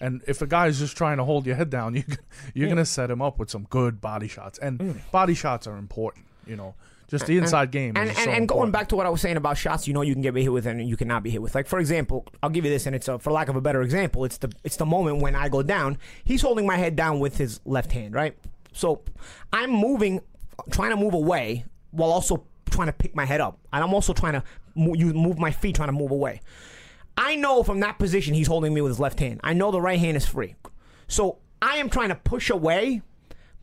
[0.00, 2.04] And if a guy's just trying to hold your head down, you
[2.54, 4.58] you're gonna set him up with some good body shots.
[4.58, 6.74] And body shots are important, you know.
[7.08, 7.94] Just the inside game.
[7.94, 8.00] Mm.
[8.00, 8.72] And, is and, so and going important.
[8.74, 10.66] back to what I was saying about shots, you know you can get hit with
[10.66, 11.54] and you cannot be hit with.
[11.54, 13.80] Like for example, I'll give you this, and it's a, for lack of a better
[13.80, 15.96] example, it's the it's the moment when I go down.
[16.24, 18.36] He's holding my head down with his left hand, right?
[18.72, 19.02] So
[19.52, 20.20] I'm moving,
[20.70, 24.12] trying to move away while also trying to pick my head up, and I'm also
[24.12, 24.42] trying to
[24.74, 26.42] move, you move my feet, trying to move away.
[27.18, 29.40] I know from that position he's holding me with his left hand.
[29.44, 30.54] I know the right hand is free,
[31.06, 33.02] so I am trying to push away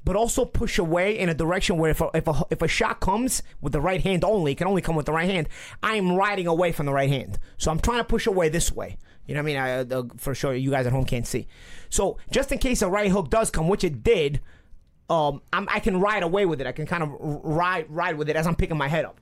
[0.05, 2.99] but also push away in a direction where if a, if a, if a shot
[2.99, 5.49] comes with the right hand only, it can only come with the right hand.
[5.81, 8.71] I am riding away from the right hand, so I'm trying to push away this
[8.71, 8.97] way.
[9.25, 9.91] You know what I mean?
[9.91, 11.47] I, uh, for sure, you guys at home can't see.
[11.89, 14.41] So just in case a right hook does come, which it did,
[15.09, 16.67] um, I can ride away with it.
[16.67, 19.19] I can kind of ride ride with it as I'm picking my head up.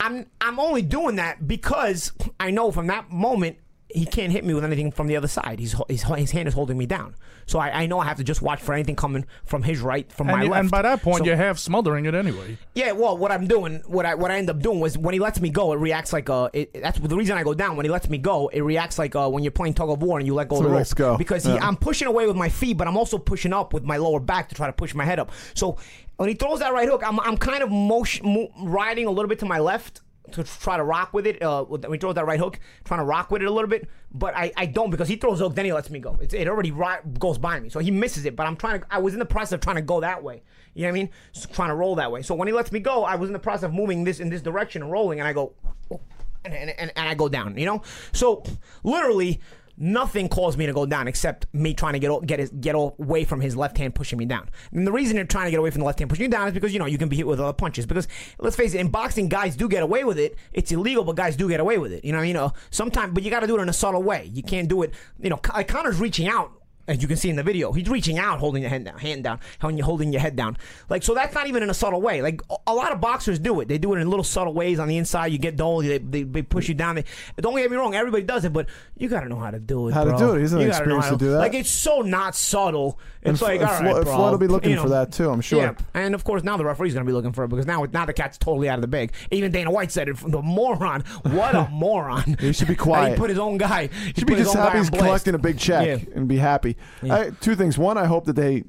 [0.00, 3.58] I'm I'm only doing that because I know from that moment
[3.94, 5.60] he can't hit me with anything from the other side.
[5.60, 7.14] He's, his his hand is holding me down,
[7.46, 10.10] so I, I know I have to just watch for anything coming from his right,
[10.10, 10.60] from and, my left.
[10.62, 12.58] and by that point, So- you're half smothering it anyway.
[12.74, 15.20] yeah, well, what I'm doing, what I what I end up doing was when he
[15.20, 17.76] lets me go, it reacts like uh, it, that's the reason I go down.
[17.76, 20.18] When he lets me go, it reacts like uh, when you're playing tug of war
[20.18, 20.78] and you let go of So the he rope.
[20.80, 21.16] lets go.
[21.16, 23.96] Because he, I'm pushing away with my feet, but I'm also pushing up with my
[23.98, 25.30] lower back to try to push my head up.
[25.54, 25.78] So
[26.16, 29.28] when he throws that right hook, I'm I'm kind of motion mo- riding a little
[29.28, 30.00] bit to my left
[30.32, 31.42] to try to rock with it.
[31.42, 33.88] Uh, when he throws that right hook, trying to rock with it a little bit,
[34.12, 36.18] but I, I don't because he throws hook, then he lets me go.
[36.20, 38.36] It's, it already ri- goes by me, so he misses it.
[38.36, 38.86] But I'm trying to.
[38.90, 40.42] I was in the process of trying to go that way.
[40.74, 41.10] You know what I mean?
[41.32, 42.22] So trying to roll that way.
[42.22, 44.28] So when he lets me go, I was in the process of moving this in
[44.30, 45.54] this direction and rolling, and I go,
[45.90, 47.58] and, and, and, and I go down.
[47.58, 48.42] You know, so
[48.82, 49.40] literally.
[49.76, 53.24] Nothing caused me to go down except me trying to get get his, get away
[53.24, 54.48] from his left hand pushing me down.
[54.72, 56.48] And the reason you're trying to get away from the left hand pushing you down
[56.48, 57.86] is because you know you can be hit with other punches.
[57.86, 58.06] Because
[58.38, 60.36] let's face it, in boxing, guys do get away with it.
[60.52, 62.04] It's illegal, but guys do get away with it.
[62.04, 62.52] You know, you know.
[62.70, 64.30] Sometimes, but you got to do it in a subtle way.
[64.32, 64.94] You can't do it.
[65.20, 66.52] You know, Con- Conor's reaching out
[66.86, 69.24] as you can see in the video, he's reaching out, holding your hand down, hand
[69.24, 70.56] down, when you're holding your head down.
[70.88, 72.20] Like so, that's not even in a subtle way.
[72.22, 73.68] Like a- lot of boxers do it.
[73.68, 75.28] They do it in little subtle ways on the inside.
[75.28, 76.96] You get dull, they, they, they push you down.
[76.96, 77.04] They,
[77.38, 78.68] don't get me wrong, everybody does it, but
[78.98, 79.92] you got to know how to do it.
[79.94, 80.38] How to do it.
[80.38, 81.38] He You gotta know experience how to do that.
[81.38, 82.98] Like it's so not subtle.
[83.22, 84.14] It's And like F- all Flo- bro.
[84.16, 85.62] Floyd will be looking you for that too, I'm sure.
[85.62, 87.86] Yeah, and of course now the referee's going to be looking for it because now
[87.92, 89.12] now the cat's totally out of the bag.
[89.30, 90.16] Even Dana White said it.
[90.18, 91.02] The moron.
[91.22, 92.36] What a moron.
[92.38, 93.18] He should be He quiet.
[93.18, 93.86] put his own guy.
[93.86, 95.98] He should be just happy he's collecting a big check Yeah.
[96.14, 96.73] and be happy.
[97.02, 97.78] I, two things.
[97.78, 98.64] One, I hope that they,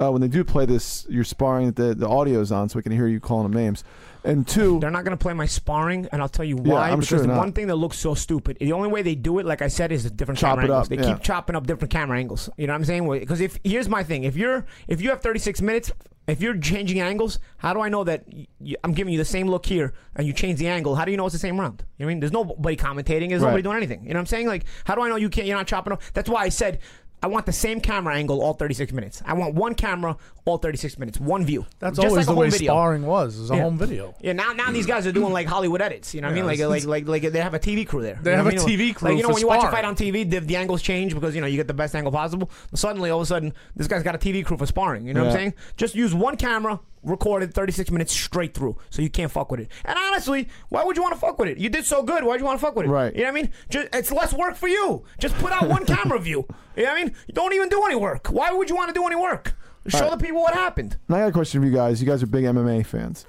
[0.00, 2.08] uh, when they do play this, you're sparring, that the, the
[2.40, 3.84] is on so we can hear you calling them names.
[4.22, 6.90] And two, They're not going to play my sparring, and I'll tell you why.
[6.90, 7.38] I'm because sure the not.
[7.38, 9.92] one thing that looks so stupid, the only way they do it, like I said,
[9.92, 10.84] is the different Chop camera it angles.
[10.86, 11.14] up, They yeah.
[11.14, 12.50] keep chopping up different camera angles.
[12.58, 13.08] You know what I'm saying?
[13.08, 15.90] Because if here's my thing, if you're if you have 36 minutes,
[16.26, 18.24] if you're changing angles, how do I know that
[18.84, 20.94] I'm giving you the same look here and you change the angle?
[20.96, 21.82] How do you know it's the same round?
[21.96, 22.20] You know what I mean?
[22.20, 23.30] There's nobody commentating.
[23.30, 23.48] There's Right.
[23.48, 24.02] nobody doing anything.
[24.02, 24.46] You know what I'm saying?
[24.46, 25.46] Like, how do I know you can't?
[25.46, 26.02] You're not chopping up.
[26.12, 26.80] That's why I said.
[27.22, 29.22] I want the same camera angle all 36 minutes.
[29.26, 30.16] I want one camera
[30.46, 31.66] all 36 minutes, one view.
[31.78, 32.72] That's Just always like the way video.
[32.72, 33.36] sparring was.
[33.36, 33.62] Is a Yeah.
[33.62, 34.14] home video.
[34.22, 36.14] Yeah, now now these guys are doing like Hollywood edits.
[36.14, 36.46] You know what I mean?
[36.46, 38.18] Like like like like they have a TV crew there.
[38.22, 38.78] They You know have what a mean?
[38.78, 39.76] TV crew Like you know for when you watch a sparring.
[39.76, 42.10] fight on TV, the, the angles change because you know you get the best angle
[42.10, 42.50] possible.
[42.74, 45.06] Suddenly, all of a sudden, this guy's got a TV crew for sparring.
[45.06, 45.38] You know what I'm Yeah.
[45.40, 45.54] saying?
[45.76, 49.68] Just use one camera, recorded 36 minutes straight through, so you can't fuck with it.
[49.84, 51.58] And honestly, why would you want to fuck with it?
[51.58, 52.24] You did so good.
[52.24, 52.90] Why'd you want to fuck with it?
[52.90, 53.14] Right.
[53.14, 53.52] You know what I mean?
[53.70, 55.04] Just, it's less work for you.
[55.18, 56.46] Just put out one camera view.
[56.76, 57.14] You know what I mean?
[57.26, 58.28] You don't even do any work.
[58.28, 59.54] Why would you want to do any work?
[59.88, 60.10] Show Right.
[60.18, 60.98] the people what happened.
[61.08, 62.02] and I got a question for you guys.
[62.02, 63.24] You guys are big MMA fans.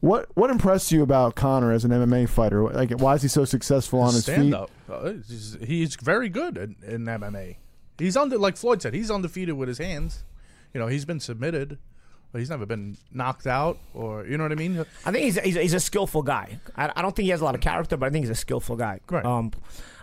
[0.00, 2.62] What what impressed you about Conor as an MMA fighter?
[2.70, 4.54] Like, why is he so successful on his stand feet?
[4.54, 4.70] up.
[4.86, 7.56] Uh, he's, he's very good in, in MMA.
[7.96, 8.92] He's under like Floyd said.
[8.92, 10.24] He's undefeated with his hands.
[10.74, 11.78] You know, he's been submitted,
[12.34, 14.84] but he's never been knocked out or you know what I mean.
[15.06, 16.58] I think he's he's, he's a skillful guy.
[16.74, 18.34] I, I don't think he has a lot of character, but I think he's a
[18.34, 18.98] skillful guy.
[19.08, 19.24] Right.
[19.24, 19.52] Um,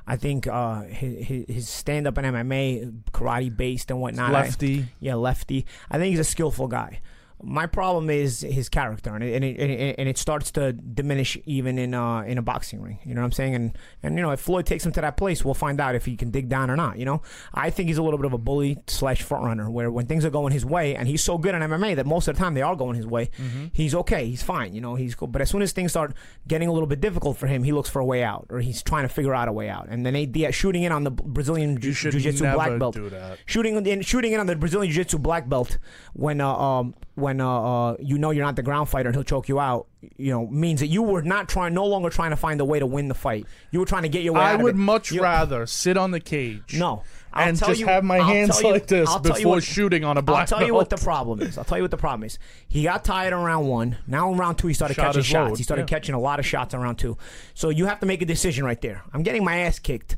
[0.08, 4.30] I think uh, his, his stand up in MMA, karate based and whatnot.
[4.30, 4.86] I- Lefty.
[5.02, 5.66] yeah, lefty.
[5.92, 7.02] I think he's a skillful guy.
[7.44, 11.78] My problem is his character, and it, and it, and it, starts to diminish even
[11.78, 13.00] in uh, in a boxing ring.
[13.04, 13.56] You know what I'm saying?
[13.56, 16.06] And and you know if Floyd takes him to that place, we'll find out if
[16.06, 16.98] he can dig down or not.
[16.98, 17.22] You know,
[17.54, 20.26] I think he's a little bit of a bully slash front runner, where when things
[20.26, 22.54] are going his way, and he's so good in MMA that most of the time
[22.54, 23.30] they are going his way.
[23.74, 24.74] He's okay, he's fine.
[24.74, 25.28] You know, he's cool.
[25.28, 26.14] But as soon as things start
[26.48, 28.84] getting a little bit difficult for him, he looks for a way out, or he's
[28.84, 29.88] trying to figure out a way out.
[29.90, 32.98] And then they, they shooting in on the Brazilian should jiu-jitsu black belt
[33.46, 35.78] shooting in shooting in on the Brazilian Jiu-Jitsu black belt
[36.14, 37.48] when uh, um when uh,
[37.92, 39.88] uh you know you're not the ground fighter and he'll choke you out.
[40.18, 42.80] You know means that you were not trying, no longer trying to find a way
[42.80, 43.46] to win the fight.
[43.70, 44.42] You were trying to get your way.
[44.42, 46.78] I out of would much You- rather sit on the cage.
[46.78, 47.04] No.
[47.34, 50.04] I'll and just you- have my I'll hands you- like this I'll before what- shooting
[50.04, 51.58] on a I'll black tell you what the problem is.
[51.58, 52.38] I'll tell you what the problem is.
[52.68, 53.98] He got tired in round one.
[54.08, 55.50] Now in round two, he started Shot catching shots.
[55.52, 55.96] load, He started yeah.
[55.98, 57.18] catching a lot of shots in round two.
[57.54, 59.04] So you have to make a decision right there.
[59.14, 60.18] I'm getting my ass kicked.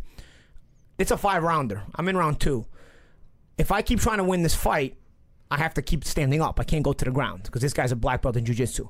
[0.98, 1.84] It's a five rounder.
[1.96, 2.66] I'm in round two.
[3.58, 4.96] If I keep trying to win this fight,
[5.54, 6.60] I have to keep standing up.
[6.60, 8.90] I can't go to the ground because this guy's a black belt in jiu-jitsu.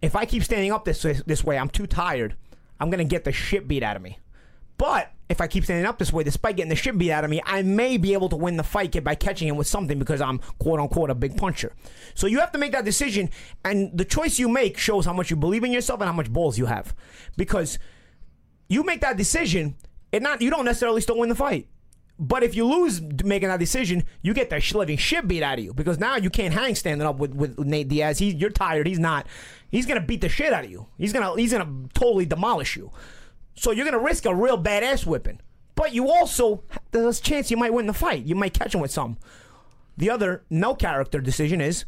[0.00, 2.34] If I keep standing up this this way, I'm too tired.
[2.80, 4.18] I'm gonna get the shit beat out of me.
[4.78, 7.30] But if I keep standing up this way, despite getting the shit beat out of
[7.30, 10.22] me, I may be able to win the fight by catching him with something because
[10.22, 11.74] I'm quote unquote a big puncher.
[12.14, 13.28] So you have to make that decision,
[13.62, 16.32] and the choice you make shows how much you believe in yourself and how much
[16.32, 16.94] balls you have.
[17.36, 17.78] Because
[18.68, 19.76] you make that decision,
[20.10, 21.68] it not you don't necessarily still win the fight.
[22.18, 25.64] But if you lose making that decision, you get the living shit beat out of
[25.64, 28.18] you because now you can't hang standing up with, with Nate Diaz.
[28.18, 28.86] He, you're tired.
[28.86, 29.26] He's not.
[29.70, 30.86] He's gonna beat the shit out of you.
[30.98, 32.92] He's gonna he's gonna totally demolish you.
[33.54, 35.40] So you're gonna risk a real badass whipping.
[35.74, 38.24] But you also there's a chance you might win the fight.
[38.24, 39.16] You might catch him with some.
[39.96, 41.84] The other no character decision is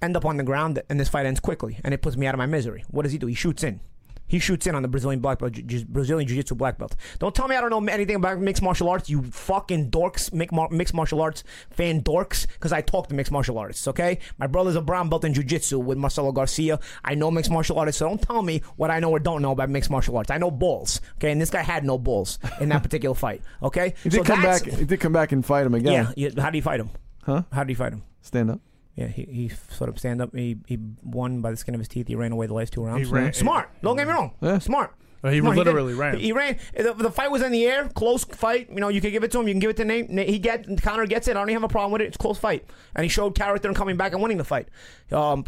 [0.00, 2.34] end up on the ground and this fight ends quickly and it puts me out
[2.34, 2.84] of my misery.
[2.90, 3.26] What does he do?
[3.26, 3.80] He shoots in.
[4.26, 6.96] He shoots in on the Brazilian black belt, ju- Brazilian jiu-jitsu black belt.
[7.18, 10.32] Don't tell me I don't know anything about mixed martial arts, you fucking dorks,
[10.72, 14.20] mixed martial arts fan dorks, because I talk to mixed martial artists, okay?
[14.38, 16.80] My brother's a brown belt in jiu-jitsu with Marcelo Garcia.
[17.04, 19.52] I know mixed martial artists, so don't tell me what I know or don't know
[19.52, 20.30] about mixed martial arts.
[20.30, 21.30] I know balls, okay?
[21.30, 23.92] And this guy had no balls in that particular fight, okay?
[24.02, 24.64] He did So come back.
[24.64, 26.08] He did come back and fight him again.
[26.16, 26.42] Yeah, yeah.
[26.42, 26.88] How do you fight him?
[27.24, 27.42] Huh?
[27.52, 28.02] How do you fight him?
[28.22, 28.60] Stand up.
[28.94, 30.34] Yeah, he, he sort of stand up.
[30.34, 32.08] He he won by the skin of his teeth.
[32.08, 33.06] He ran away the last two rounds.
[33.08, 33.70] He ran- Smart.
[33.82, 34.34] Don't get me wrong.
[34.40, 34.58] Yeah.
[34.58, 34.94] Smart.
[35.22, 35.56] Well, he Smart.
[35.56, 35.98] literally did.
[35.98, 36.18] ran.
[36.18, 36.58] He ran.
[36.76, 38.68] The, the fight was in the air, close fight.
[38.70, 39.48] You know, you can give it to him.
[39.48, 40.10] You can give it to Nate.
[40.10, 41.32] Nate he get Conor gets it.
[41.36, 42.06] I don't even have a problem with it.
[42.06, 44.68] It's a close fight, and he showed character and coming back and winning the fight.
[45.10, 45.44] Um,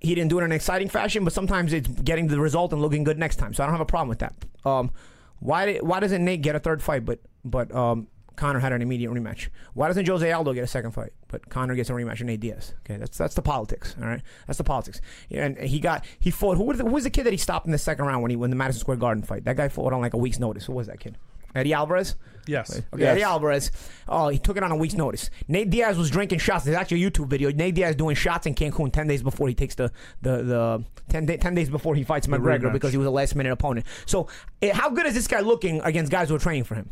[0.00, 2.82] he didn't do it in an exciting fashion, but sometimes it's getting the result and
[2.82, 3.54] looking good next time.
[3.54, 4.34] So I don't have a problem with that.
[4.64, 4.90] Um,
[5.38, 7.04] why did, why doesn't Nate get a third fight?
[7.04, 8.08] But but um,
[8.40, 9.48] Conor had an immediate rematch.
[9.74, 12.40] Why doesn't Jose Aldo get a second fight, but Conor gets a rematch with Nate
[12.40, 12.72] Diaz?
[12.86, 13.94] Okay, that's that's the politics.
[14.00, 15.02] All right, that's the politics.
[15.30, 16.56] And he got he fought.
[16.56, 18.30] Who was the, who was the kid that he stopped in the second round when
[18.30, 19.44] he won the Madison Square Garden fight?
[19.44, 20.64] That guy fought on like a week's notice.
[20.64, 21.18] Who was that kid?
[21.54, 22.16] Eddie Alvarez.
[22.46, 22.78] Yes.
[22.78, 23.10] Okay, Yes.
[23.12, 23.72] Eddie Alvarez.
[24.08, 25.28] Oh, he took it on a week's notice.
[25.48, 26.64] Nate Diaz was drinking shots.
[26.64, 27.50] There's actually a YouTube video.
[27.52, 31.26] Nate Diaz doing shots in Cancun ten days before he takes the the the 10,
[31.26, 33.84] day, 10 days before he fights McGregor because he was a last minute opponent.
[34.06, 34.28] So,
[34.62, 36.90] eh, how good is this guy looking against guys who are training for him?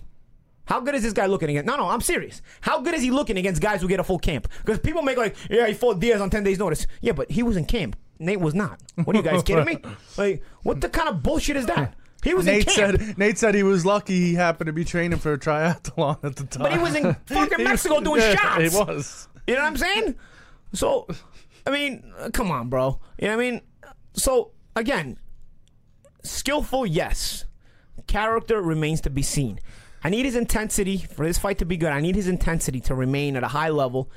[0.68, 1.66] How good is this guy looking against?
[1.66, 2.42] No, no, I'm serious.
[2.60, 4.48] How good is he looking against guys who get a full camp?
[4.58, 6.86] Because people make like, yeah, he fought Diaz on ten days notice.
[7.00, 7.96] Yeah, but he was in camp.
[8.18, 8.78] Nate was not.
[9.02, 9.78] What are you guys kidding me?
[10.18, 11.94] Like, what the kind of bullshit is that?
[12.22, 13.00] He was in Nate camp.
[13.00, 16.36] said Nate said he was lucky he happened to be training for a triathlon at
[16.36, 16.64] the time.
[16.64, 18.62] But he was in fucking Mexico doing yeah, shots.
[18.62, 19.28] He was.
[19.46, 20.16] You know what I'm saying?
[20.74, 21.06] So,
[21.66, 23.00] I mean, uh, come on, bro.
[23.18, 23.62] You know what I mean?
[24.12, 25.18] So, again,
[26.22, 27.46] skillful, yes.
[28.06, 29.60] Character remains to be seen.
[30.02, 31.90] I need his intensity for this fight to be good.
[31.90, 34.10] I need his intensity to remain at a high level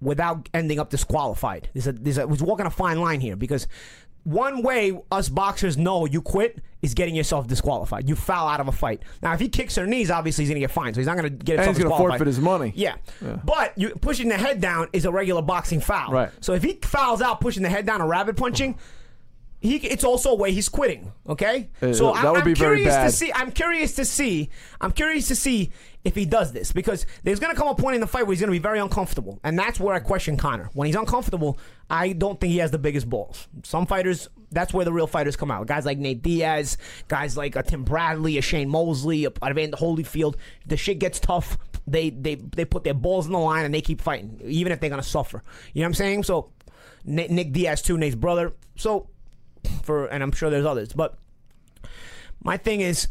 [0.00, 1.70] without ending up disqualified.
[1.72, 3.66] There's a, there's a, he's walking a fine line here because
[4.24, 8.08] one way us boxers know you quit is getting yourself disqualified.
[8.08, 9.02] You foul out of a fight.
[9.22, 11.16] Now, if he kicks her knees, obviously he's going to get fined, so he's not
[11.16, 12.72] going to get And himself he's gonna forfeit his money.
[12.74, 12.96] Yeah.
[13.44, 16.10] But you pushing the head down is a regular boxing foul.
[16.10, 16.30] Right.
[16.40, 18.78] So if he fouls out pushing the head down or rabbit punching,
[19.64, 21.10] he it's also a way he's quitting.
[21.26, 21.70] Okay.
[21.80, 23.32] Uh, so that I'm, would I'm be very curious to see.
[23.32, 24.50] I'm curious to see.
[24.78, 25.72] I'm curious to see
[26.04, 28.34] if he does this because there's going to come a point in the fight where
[28.34, 30.68] he's going to be very uncomfortable, and that's where I question Conor.
[30.74, 31.58] When he's uncomfortable,
[31.88, 33.48] I don't think he has the biggest balls.
[33.62, 35.66] Some fighters, that's where the real fighters come out.
[35.66, 36.76] Guys like Nate Diaz,
[37.08, 40.36] guys like a Tim Bradley, a Shane Mosley, a Evander Holyfield.
[40.66, 41.56] The shit gets tough.
[41.86, 44.80] They they they put their balls in the line and they keep fighting, even if
[44.80, 45.42] they're going to suffer.
[45.72, 46.24] You know what I'm saying?
[46.24, 46.50] So.
[47.06, 48.54] Nick Nick Diaz too, Nate's brother.
[48.76, 49.10] So,
[49.82, 51.18] for and I'm sure there's others, but
[52.42, 53.08] my thing is,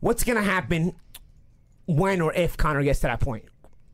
[0.00, 0.94] what's gonna happen
[1.86, 3.44] when or if Conor gets to that point?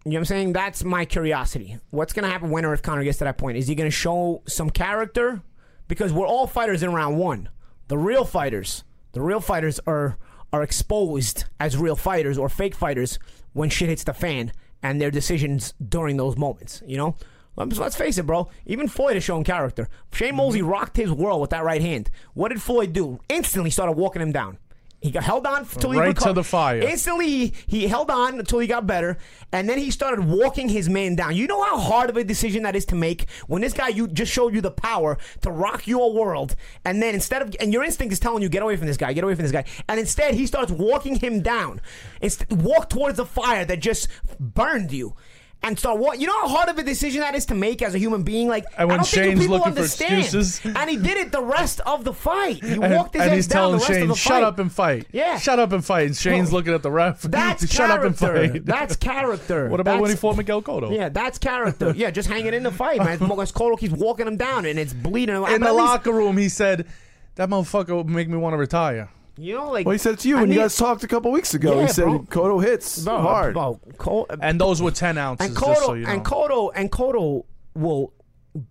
[0.04, 0.52] You know what I'm saying?
[0.52, 1.78] That's my curiosity.
[1.90, 3.56] What's gonna happen when or if Conor gets to that point?
[3.56, 5.42] Is he gonna show some character?
[5.88, 7.48] Because we're all fighters in round one.
[7.88, 10.18] The real fighters, the real fighters are
[10.52, 13.18] are exposed as real fighters or fake fighters
[13.54, 14.52] when shit hits the fan
[14.82, 16.82] and their decisions during those moments.
[16.86, 17.16] You know.
[17.56, 18.48] Let's, let's face it, bro.
[18.66, 19.88] Even Floyd has shown character.
[20.12, 20.68] Shane Mosley mm-hmm.
[20.68, 22.10] rocked his world with that right hand.
[22.34, 23.20] What did Floyd do?
[23.28, 24.58] Instantly started walking him down.
[25.04, 26.80] He got held on until he Right to the fire.
[26.80, 29.18] Instantly, he, he held on until he got better,
[29.52, 31.36] and then he started walking his man down.
[31.36, 34.08] You know how hard of a decision that is to make when this guy you
[34.08, 37.84] just showed you the power to rock your world, and then instead of and your
[37.84, 40.00] instinct is telling you get away from this guy, get away from this guy, and
[40.00, 41.82] instead he starts walking him down.
[42.22, 44.08] Inst- walk towards the fire that just
[44.40, 45.14] burned you.
[45.66, 47.94] And start what you know how hard of a decision that is to make as
[47.94, 48.48] a human being.
[48.48, 50.18] Like And when I don't think Shane's people looking for understand.
[50.20, 50.60] excuses.
[50.64, 52.62] and he did it the rest of the fight.
[52.62, 54.32] He And, walked his and ass he's down telling the rest of Shane, the "Shut
[54.34, 54.42] fight.
[54.44, 55.38] up and fight." Yeah.
[55.38, 56.06] shut up and fight.
[56.08, 57.22] And Shane's Bro, looking at the ref.
[57.22, 58.52] That's shut up and character.
[58.52, 58.66] fight.
[58.66, 59.68] That's character.
[59.70, 60.94] What about when he fought Miguel Cotto?
[60.94, 61.94] Yeah, that's character.
[61.96, 63.18] Yeah, just hanging in the fight, man.
[63.34, 65.34] Because Cotto keeps walking him down and it's bleeding.
[65.36, 66.86] In But the at least- locker room, he said,
[67.36, 70.20] "That motherfucker would make me want to retire." You know, like Well, he said it
[70.20, 71.74] to you I when you guys talked a couple weeks ago.
[71.80, 72.20] Yeah, he said bro.
[72.20, 73.54] Cotto hits Bro, hard.
[73.54, 75.46] bro, Col- And those were ten ounces.
[75.46, 76.12] and just Cotto so you know.
[76.12, 78.12] and Cotto and Cotto will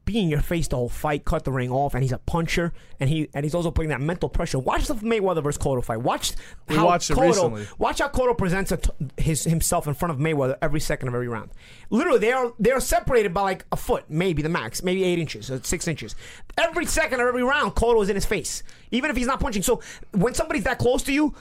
[0.05, 2.71] be in your face the whole fight, cut the ring off, and he's a puncher,
[2.99, 4.57] and he and he's also putting that mental pressure.
[4.57, 5.97] Watch the Mayweather versus Cotto fight.
[6.01, 6.34] Watch
[6.69, 7.67] We how Cotto, recently.
[7.77, 11.13] Watch how Cotto presents a t- his himself in front of Mayweather every second of
[11.13, 11.51] every round.
[11.89, 15.19] Literally, they are they are separated by like a foot, maybe the max, maybe eight
[15.19, 16.15] inches, or six inches.
[16.57, 19.63] Every second of every round, Cotto is in his face, even if he's not punching.
[19.63, 19.81] So
[20.11, 21.34] when somebody's that close to you.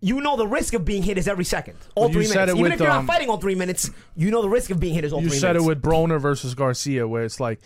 [0.00, 2.52] You know the risk of being hit is every second, all Well, three minutes.
[2.52, 4.78] Even with, if you're um, not fighting all three minutes, you know the risk of
[4.78, 5.36] being hit is all three minutes.
[5.36, 7.60] you said it with Broner versus Garcia, where it's like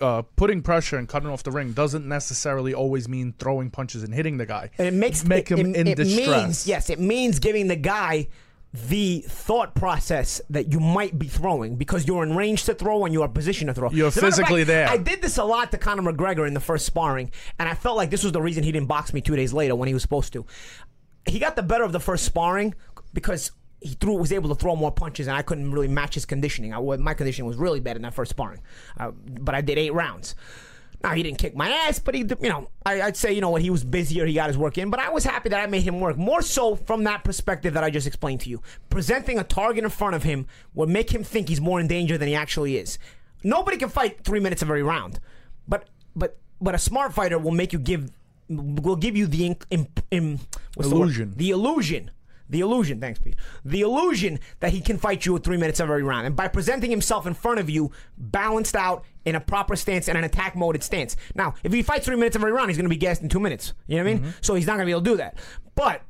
[0.00, 4.14] uh, putting pressure and cutting off the ring doesn't necessarily always mean throwing punches and
[4.14, 4.70] hitting the guy.
[4.78, 6.42] And it makes make it, him it, in it distress.
[6.44, 8.28] Means, yes, it means giving the guy
[8.72, 13.14] the thought process that you might be throwing because you're in range to throw and
[13.14, 13.90] you're in position to throw.
[13.90, 14.88] You're As a matter of physically fact, there.
[14.88, 17.96] I did this a lot to Conor McGregor in the first sparring, and I felt
[17.96, 20.02] like this was the reason he didn't box me two days later when he was
[20.02, 20.44] supposed to.
[21.28, 22.74] He got the better of the first sparring
[23.12, 26.24] because he threw was able to throw more punches, and I couldn't really match his
[26.24, 26.74] conditioning.
[26.74, 28.60] I, my conditioning was really bad in that first sparring,
[28.98, 30.34] uh, but I did eight rounds.
[31.02, 33.50] Now he didn't kick my ass, but he, you know, I, I'd say, you know,
[33.50, 34.90] when he was busier, he got his work in.
[34.90, 37.84] But I was happy that I made him work more so from that perspective that
[37.84, 38.62] I just explained to you.
[38.90, 42.18] Presenting a target in front of him will make him think he's more in danger
[42.18, 42.98] than he actually is.
[43.44, 45.20] Nobody can fight three minutes of every round,
[45.68, 48.10] but but but a smart fighter will make you give
[48.48, 50.40] will give you the in, in, in,
[50.74, 50.96] what's the?
[50.96, 51.34] Illusion.
[51.36, 52.10] the illusion.
[52.50, 53.36] The illusion, thanks, Pete.
[53.64, 56.26] The illusion that he can fight you at three minutes of every round.
[56.26, 60.16] And by presenting himself in front of you, balanced out in a proper stance and
[60.16, 61.14] an attack moded stance.
[61.34, 63.28] Now, if he fights three minutes of every round, he's going to be gassed in
[63.28, 63.74] two minutes.
[63.86, 64.22] You know what I mean?
[64.22, 64.30] Mm-hmm.
[64.40, 65.36] So he's not going to be able to do that.
[65.74, 66.02] But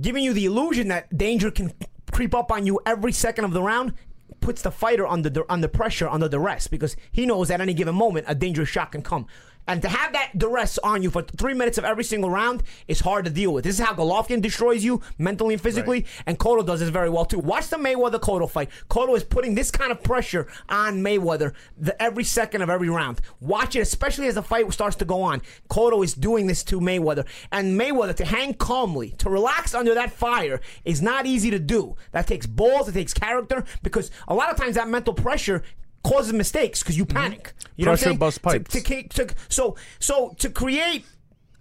[0.00, 1.72] giving you the illusion that danger can
[2.10, 3.92] creep up on you every second of the round
[4.40, 7.94] puts the fighter under the, under pressure, under duress, because he knows at any given
[7.94, 9.26] moment a dangerous shot can come.
[9.70, 12.98] And to have that duress on you for three minutes of every single round is
[12.98, 13.62] hard to deal with.
[13.62, 17.24] This is how Golovkin destroys you mentally and physically, and Cotto does this very well
[17.24, 17.38] too.
[17.38, 18.68] Watch the Mayweather Cotto fight.
[18.88, 23.20] Cotto is putting this kind of pressure on Mayweather the, every second of every round.
[23.38, 25.40] Watch it, especially as the fight starts to go on.
[25.68, 30.10] Cotto is doing this to Mayweather, and Mayweather to hang calmly, to relax under that
[30.10, 31.94] fire is not easy to do.
[32.10, 35.62] That takes balls, it takes character, because a lot of times that mental pressure
[36.02, 37.16] causes mistakes because you mm-hmm.
[37.16, 37.52] panic.
[37.76, 38.18] You know what Pressure I'm saying?
[38.18, 38.82] busts To- pipes.
[38.82, 41.04] to to- so so to create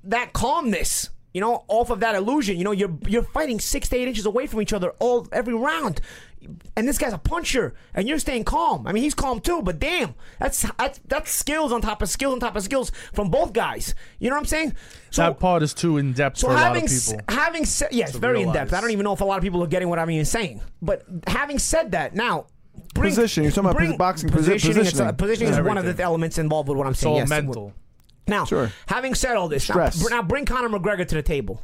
[0.04, 3.98] that calmness, you know, off of that illusion, you know, you're you're fighting six to
[3.98, 6.02] eight inches away from each other all every round.
[6.78, 8.88] And this guy's a puncher, and you're staying calm.
[8.88, 12.34] I mean, he's calm too, but damn, that's that's, that's skills on top of skills
[12.34, 13.94] on top of skills from both guys.
[14.20, 14.76] You know what I'm saying?
[15.12, 17.26] So that part is too in depth so for a lot having of s- people.
[17.28, 18.74] having said yes, very in depth.
[18.74, 20.62] I don't even know if a lot of people are getting what I'm even saying.
[20.82, 22.46] But having said that, now.
[22.94, 23.44] Bring, Position.
[23.44, 24.78] You're talking about bring- posi- boxing posi- positioning.
[24.78, 25.16] uh, positioning.
[25.16, 26.06] positioning is one of the Everything.
[26.06, 27.14] elements involved with what I'm It's saying.
[27.14, 27.30] all yes.
[27.30, 27.74] mental.
[28.28, 28.72] Now, Sure.
[28.88, 31.62] having said all this, now, now bring Conor McGregor to the table.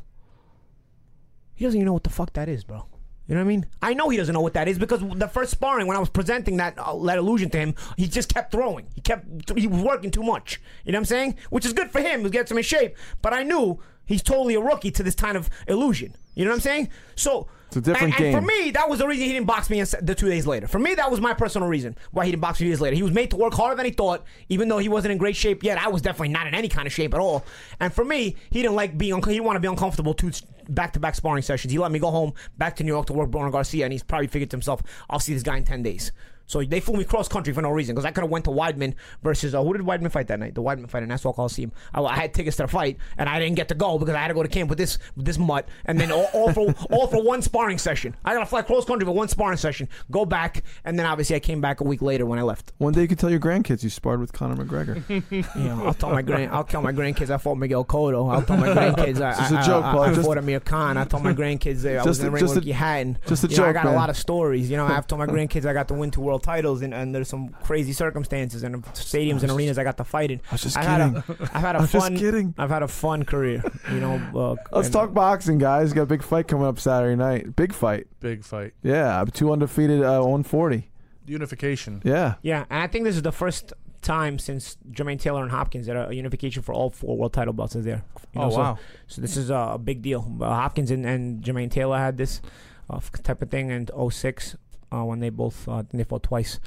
[1.56, 2.86] He doesn't even know what the fuck that is, bro.
[3.28, 3.66] You know what I mean?
[3.82, 6.10] I know he doesn't know what that is because the first sparring when I was
[6.10, 8.86] presenting that uh, that illusion to him, he just kept throwing.
[8.94, 9.26] He kept
[9.58, 10.62] he was working too much.
[10.84, 11.36] You know what I'm saying?
[11.50, 12.24] Which is good for him.
[12.26, 12.96] It gets him in shape.
[13.24, 16.16] But I knew he's totally a rookie to this kind of illusion.
[16.36, 16.90] You know what I'm saying?
[17.16, 19.70] So It's a different and, and for me, that was the reason he didn't box
[19.70, 20.68] me the two days later.
[20.68, 22.96] For me, that was my personal reason why he didn't box me two days later.
[22.96, 25.36] He was made to work harder than he thought, even though he wasn't in great
[25.36, 25.78] shape yet.
[25.78, 27.44] I was definitely not in any kind of shape at all.
[27.80, 29.14] And for me, he didn't like being.
[29.14, 30.32] unco- He didn't want to be uncomfortable two
[30.70, 31.72] back-to-back sparring sessions.
[31.72, 34.04] He let me go home back to New York to work Bruno Garcia, and he's
[34.04, 36.12] probably figured to himself, "I'll see this guy in ten days."
[36.48, 38.52] So they flew me cross country for no reason because I could have went to
[38.52, 38.94] Weidman
[39.24, 40.54] versus uh, who did Weidman fight that night?
[40.56, 41.72] The Weidman fight in Nassau Coliseum.
[41.94, 44.20] I, I had tickets to the fight and I didn't get to go because I
[44.20, 46.74] had to go to camp with this with this mutt and then all, all for
[46.92, 48.16] all for one sparring session.
[48.24, 51.36] I got to fly cross country for one sparring session, go back, and then obviously
[51.36, 52.74] I came back a week later when I left.
[52.78, 55.04] One day you could tell your grandkids you sparred with Conor McGregor.
[55.56, 58.32] Know, I'll tell my grand, I'll tell my grandkids I fought Miguel Cotto.
[58.32, 60.02] I'll tell my grandkids I, Just a I- I- joke, I, Paul.
[60.04, 60.98] I, Just- fought Amir Khan.
[60.98, 63.18] I told my grandkids I was in a- the ring with a- Hatton.
[63.26, 63.94] just a You know, I joke, got man.
[63.94, 64.70] a lot of stories.
[64.70, 67.14] You know, I've told my grandkids I got to win two world titles, and, and
[67.16, 70.42] there's some crazy circumstances and stadiums and arenas I got to fight in.
[70.50, 71.48] I was just I've had a, kidding.
[71.54, 72.18] I've had a I was just fun.
[72.18, 72.54] kidding.
[72.58, 73.64] I've had a fun career.
[73.92, 74.16] You know.
[74.36, 75.94] Uh, Let's and- talk boxing, guys.
[75.94, 77.56] Got a big fight coming up Saturday night.
[77.56, 78.08] Big fight.
[78.20, 78.74] Big fight.
[78.84, 80.90] Yeah, two undefeated, uh, 140.
[81.26, 82.02] Unification.
[82.04, 82.36] Yeah.
[82.42, 85.96] Yeah, and I think this is the first time since Jermaine Taylor and Hopkins that
[86.10, 88.04] a unification for all four world title belts is there.
[88.34, 88.78] You Oh, so, wow.
[89.08, 90.22] So this is a big deal.
[90.40, 92.42] Uh, Hopkins and, and Jermaine Taylor had this
[92.90, 94.58] uh, type of thing in 06 uh,
[95.04, 96.60] when they both uh, they fought twice.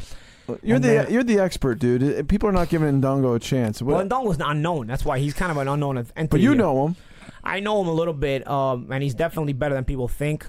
[0.62, 2.02] You're And the you're the expert, dude.
[2.02, 3.80] Uh, People are not giving Indongo a chance.
[3.82, 4.86] What- Well, Ndong was unknown.
[4.86, 6.26] That's why he's kind of an unknown entity.
[6.30, 6.58] but you here.
[6.58, 6.96] know him.
[7.44, 10.46] I know him a little bit, um, and he's definitely better than people think.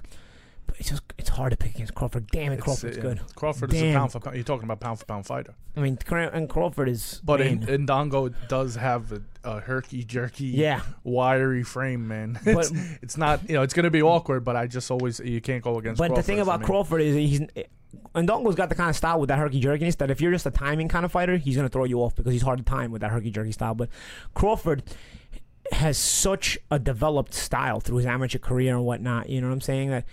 [0.77, 2.27] It's just it's hard to pick against Crawford.
[2.31, 3.21] Damn it, Crawford's uh, good.
[3.35, 4.35] Crawford is a pound for pound.
[4.35, 5.55] You're talking about pound for pound fighter.
[5.75, 7.21] I mean, and Crawford is.
[7.23, 7.67] But man.
[7.67, 10.81] in, Indongo does have a, a herky jerky, Yeah.
[11.03, 12.39] wiry frame, man.
[12.43, 14.43] But- It's, it's not, you know, it's going to be awkward.
[14.43, 15.99] But I just always you can't go against.
[15.99, 16.63] But the thing about.
[16.63, 17.41] Crawford is he's
[18.15, 20.51] Indongo's got the kind of style with that herky jerkiness that if you're just a
[20.51, 23.01] timing kind of fighter, he's gonna throw you off because he's hard to time with
[23.01, 23.73] that herky jerky style.
[23.75, 23.89] But
[24.33, 24.83] Crawford
[25.71, 29.29] has such a developed style through his amateur career and whatnot.
[29.29, 29.89] You know what I'm saying?
[29.89, 30.05] That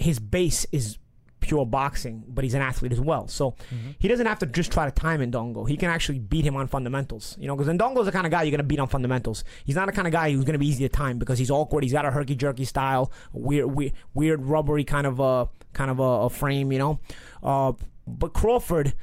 [0.00, 0.98] his base is
[1.40, 3.26] pure boxing, but he's an athlete as well.
[3.28, 3.54] So
[3.98, 5.68] he doesn't have to just try to time Indongo.
[5.68, 7.36] He can actually beat him on fundamentals.
[7.38, 9.44] You know, because Indongo's the kind of guy you're going to beat on fundamentals.
[9.64, 11.50] He's not the kind of guy who's going to be easy to time because he's
[11.50, 11.84] awkward.
[11.84, 15.98] He's got a herky jerky style, weird, weird, weird rubbery kind of a kind of
[15.98, 16.72] a, a frame.
[16.72, 17.00] You know,
[17.42, 17.72] uh,
[18.06, 18.94] but Crawford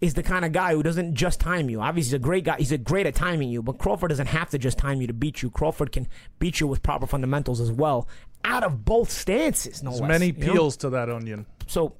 [0.00, 1.80] is the kind of guy who doesn't just time you.
[1.80, 2.56] Obviously, he's a great guy.
[2.56, 5.12] He's a great at timing you, but Crawford doesn't have to just time you to
[5.12, 5.50] beat you.
[5.50, 8.08] Crawford can beat you with proper fundamentals as well,
[8.44, 9.82] out of both stances.
[9.82, 10.52] No There's less, many you know?
[10.52, 11.94] peels to that onion, So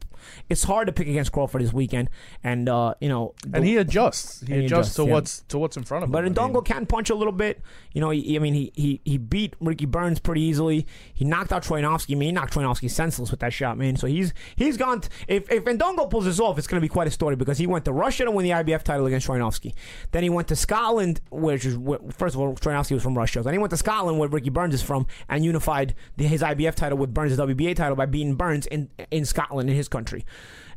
[0.48, 2.10] it's hard to pick against Crawford this weekend,
[2.44, 4.40] and uh, you know, and he adjusts.
[4.46, 5.12] He adjusts adjusts, to yeah.
[5.12, 6.38] what's to what's in front of But him.
[6.38, 7.60] I mean, can punch a little bit.
[7.92, 10.86] You know, he, I mean, he, he he beat Ricky Burns pretty easily.
[11.12, 12.14] He knocked out Troyanovsky.
[12.14, 13.96] I mean, he knocked Troyanovsky senseless with that shot, man.
[13.96, 15.00] So he's he's gone.
[15.00, 17.58] T- if if Indongo pulls this off, it's going to be quite a story because
[17.58, 19.74] he went to Russia to win the IBF title against Troyanovsky.
[20.12, 21.76] Then he went to Scotland, which is
[22.16, 23.42] first of all, Troyanovsky was from Russia.
[23.42, 26.74] Then he went to Scotland, where Ricky Burns is from, and unified the, his IBF
[26.74, 30.24] title with Burns' WBA title by beating Burns in in Scotland in his country.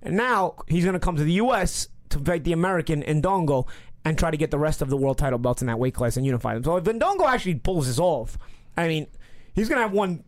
[0.01, 1.89] And now he's going to come to the U.S.
[2.09, 3.67] to fight the American Indongo
[4.05, 6.17] and try to get the rest of the world title belts in that weight class
[6.17, 6.63] and unify them.
[6.63, 8.37] So if Indongo actually pulls this off,
[8.75, 9.07] I mean,
[9.53, 10.23] he's going to have one.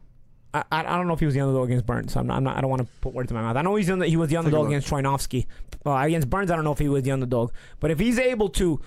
[0.54, 2.14] I, I I don't know if he was the underdog against Burns.
[2.14, 3.58] So I'm not, I'm not, I don't want to put words in my mouth.
[3.58, 5.46] I know he's the, he was the underdog against Troyanovsky.
[5.86, 7.52] Uh, against Burns, I don't know if he was the underdog.
[7.80, 8.80] But if he's able to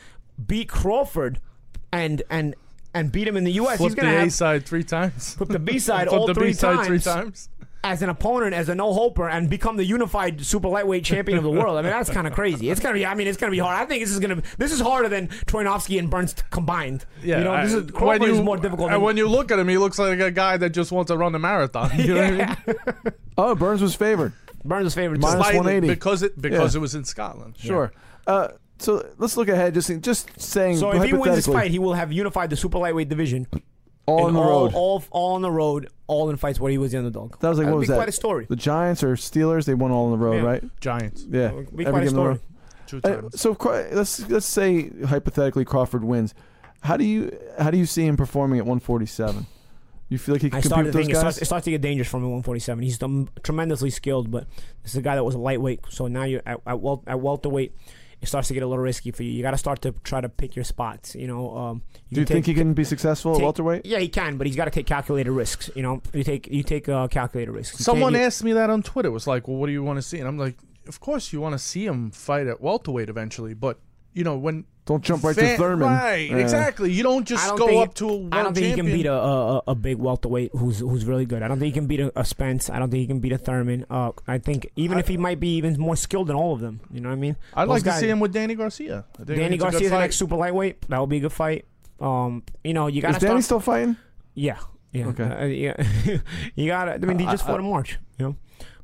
[0.47, 1.41] beat Crawford
[1.93, 2.55] and and
[2.95, 5.35] and beat him in the U.S., Flip he's gonna the A have side three times.
[5.35, 7.49] flip the B side all the three side three times times.
[7.85, 11.45] As an opponent, as a no hoper, and become the unified super lightweight champion of
[11.45, 11.79] the world.
[11.79, 12.71] I mean, that's kind of crazy.
[12.71, 13.07] It's gonna be.
[13.07, 13.79] I mean, it's gonna be hard.
[13.79, 14.43] I think this is gonna.
[14.59, 17.07] This is harder than Troyanovsky and Burns combined.
[17.23, 18.89] Yeah, you know, this I- is Crawford is more difficult.
[18.89, 21.09] And Than, when you look at him, he looks like a guy that just wants
[21.11, 21.91] to run a marathon.
[21.99, 23.15] You know what I mean?
[23.39, 24.33] Oh, Burns was favored.
[24.65, 25.87] Burns' was favored Slightly, 180.
[25.89, 26.79] because it because Yeah.
[26.79, 27.55] it was in Scotland.
[27.59, 27.93] Sure.
[28.27, 28.49] Uh,
[28.81, 29.75] so let's look ahead.
[29.75, 30.79] Just just saying.
[30.79, 33.47] So if he wins this fight, he will have unified the super lightweight division.
[34.09, 34.75] All on the all, road.
[34.75, 37.39] all, all on the road, all in fights where he was the underdog.
[37.41, 37.97] that was like That'd what was be that?
[37.99, 38.47] quite a story.
[38.49, 39.65] The Giants or Steelers?
[39.67, 40.43] They won all on the road, Yeah.
[40.49, 40.81] right?
[40.81, 41.53] Giants Yeah.
[41.53, 42.35] It'd be Every quite a game in the story.
[42.35, 42.41] row.
[42.87, 43.41] two Uh, times.
[43.41, 46.35] so Craw- let's let's say hypothetically Crawford wins.
[46.81, 49.47] How do you how do you see him performing at 147?
[50.11, 51.43] You feel like he can I compete started with thinking it those starts, guys?
[51.43, 52.83] it starts to get dangerous from him 147.
[52.83, 54.47] He's um, tremendously skilled, but
[54.83, 55.81] this is a guy that was a lightweight.
[55.91, 57.75] So now you at, at, wel- at welterweight,
[58.21, 59.31] it starts to get a little risky for you.
[59.31, 61.15] You got to start to try to pick your spots.
[61.15, 63.87] You know, um, you Do you can think take- he can be successful at welterweight?
[63.87, 65.71] Yeah, he can, but he's got to take calculated risks.
[65.77, 67.79] You know, you take you take uh, calculated risks.
[67.79, 69.09] You Someone can't- you- asked me that on Twitter.
[69.09, 70.19] It was like, well, what do you want to see?
[70.19, 70.57] And I'm like,
[70.89, 73.79] of course you want to see him fight at welterweight eventually, but
[74.19, 75.89] you know when Don't jump right Fan- to Thurman.
[75.89, 76.39] Right, Yeah.
[76.39, 76.91] exactly.
[76.93, 78.87] You don't I just don't go think- up to a world I don't think champion.
[78.87, 81.43] he can beat a, a, a big welterweight who's who's really good.
[81.43, 82.69] I don't think he can beat a, a Spence.
[82.71, 83.85] I don't think he can beat a Thurman.
[83.91, 86.81] Uh, I think even if he might be even more skilled than all of them,
[86.93, 87.37] you know what I mean?
[87.55, 89.05] I'd Those like guys- to see him with Danny Garcia.
[89.25, 90.89] Danny it's a good Garcia's the next super lightweight.
[90.89, 91.65] That would be a good fight.
[92.01, 93.97] Um, you know, you got Is to Danny still fighting?
[94.35, 94.59] yeah,
[94.93, 95.25] yeah, Okay.
[95.25, 96.19] uh, yeah.
[96.57, 96.93] you got to.
[96.95, 98.37] I mean, he just I- fought in March, you know.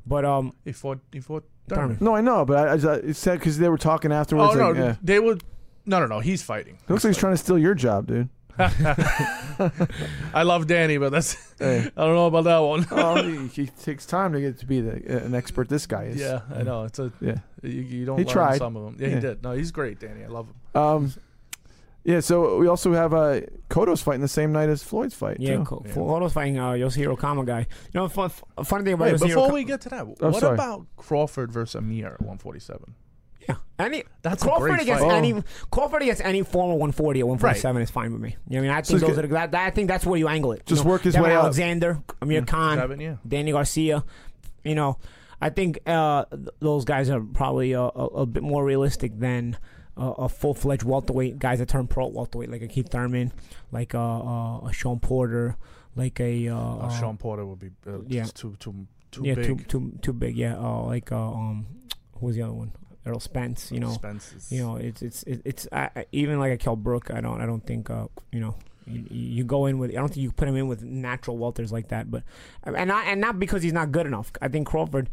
[0.05, 0.99] But um, He fought.
[1.11, 4.11] He fought No, I know, but I, I, just- it said because they were talking
[4.11, 4.55] Oh afterwards.
[4.55, 4.95] no, like, yeah.
[5.01, 5.43] they would.
[5.85, 6.19] No, no, no.
[6.19, 6.77] He's fighting.
[6.83, 8.29] It looks like he's trying to steal your job, dude.
[8.57, 11.53] I love Danny, but that's.
[11.59, 11.89] Hey.
[11.95, 12.85] I don't know about that one.
[12.91, 15.69] oh, he, he takes time to get to be the, an expert.
[15.69, 16.17] This guy is.
[16.19, 16.83] yeah, I know.
[16.83, 17.11] It's a.
[17.21, 17.37] Yeah.
[17.63, 18.57] You, you don't He learn tried.
[18.57, 18.97] some of them.
[18.99, 19.15] Yeah, Yeah.
[19.15, 19.43] he did.
[19.43, 20.23] No, he's great, Danny.
[20.23, 20.81] I love him.
[20.81, 21.13] Um,
[22.05, 22.21] yeah.
[22.21, 25.37] So we also have uh, Cotto's fighting the same night as Floyd's fight.
[25.41, 25.63] yeah, too.
[25.65, 25.83] cool.
[25.85, 25.93] Yeah.
[25.95, 27.59] Those fighting uh, Yoshihiro Kamegai.
[27.93, 28.29] You know, fun,
[28.63, 30.53] funny thing about Wait, Yoshihiro before Ka- we get to that, Oh, what sorry.
[30.53, 32.95] about Crawford versus Amir at 147?
[33.47, 35.13] Yeah, any That's a Crawford great against fight.
[35.13, 38.35] any Crawford against any former 140 or 147 is fine with me.
[38.49, 39.25] You know, I mean, I think he's those good.
[39.25, 40.63] are the, that, that- I think that's where you angle it.
[40.65, 41.43] You Just know, work his Devon way up.
[41.43, 43.15] Alexander, Amir Khan, Devon, yeah.
[43.27, 44.03] Danny Garcia.
[44.63, 44.97] You know,
[45.39, 49.57] I think uh, th- those guys are probably uh, a, a bit more realistic than.
[49.97, 53.31] Uh, a full-fledged welterweight guys that turn pro welterweight like a Keith Thurman,
[53.71, 55.55] like uh, a Shawn Porter,
[55.95, 58.25] like a uh, Oh, uh, Shawn Porter would be uh, yeah.
[58.25, 59.45] too too too yeah, big.
[59.45, 60.35] too too too big.
[60.35, 61.65] Yeah, uh, like uh, um,
[62.19, 62.73] who was the other one?
[63.05, 63.71] Errol Spence.
[63.71, 67.09] You know, Spence you know, it's it's it- it's I, even like a Kell Brook.
[67.13, 68.55] I don't I don't think uh, you know.
[68.87, 69.89] You, you go in with.
[69.91, 72.21] I don't think you put him in with natural welters like that, but
[72.63, 74.31] and not and not because he's not good enough.
[74.43, 75.09] I think Crawford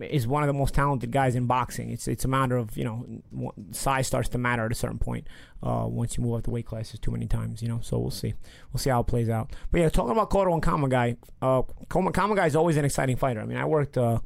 [0.00, 1.90] is one of the most talented guys in boxing.
[1.90, 5.26] It's it's a matter of you know size starts to matter at a certain point.
[5.62, 7.80] Uh, once you move up the weight classes too many times, you know.
[7.82, 8.34] So we'll see,
[8.72, 9.52] we'll see how it plays out.
[9.70, 13.40] But yeah, talking about Cotto and Kamegai, uh, Kama Kamegai is always an exciting fighter.
[13.40, 14.20] I mean, I worked uh,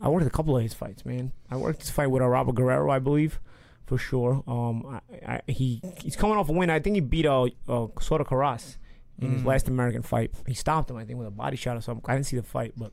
[0.00, 1.32] I worked a couple of his fights, man.
[1.50, 3.38] I worked his fight with uh, Robert Guerrero, I believe,
[3.86, 4.42] for sure.
[4.46, 6.70] Um, I, I, he he's coming off a win.
[6.70, 8.78] I think he beat uh, uh Soto Karass
[9.20, 10.32] in his last American fight.
[10.46, 12.04] He stopped him, I think, with a body shot or something.
[12.08, 12.92] I didn't see the fight, but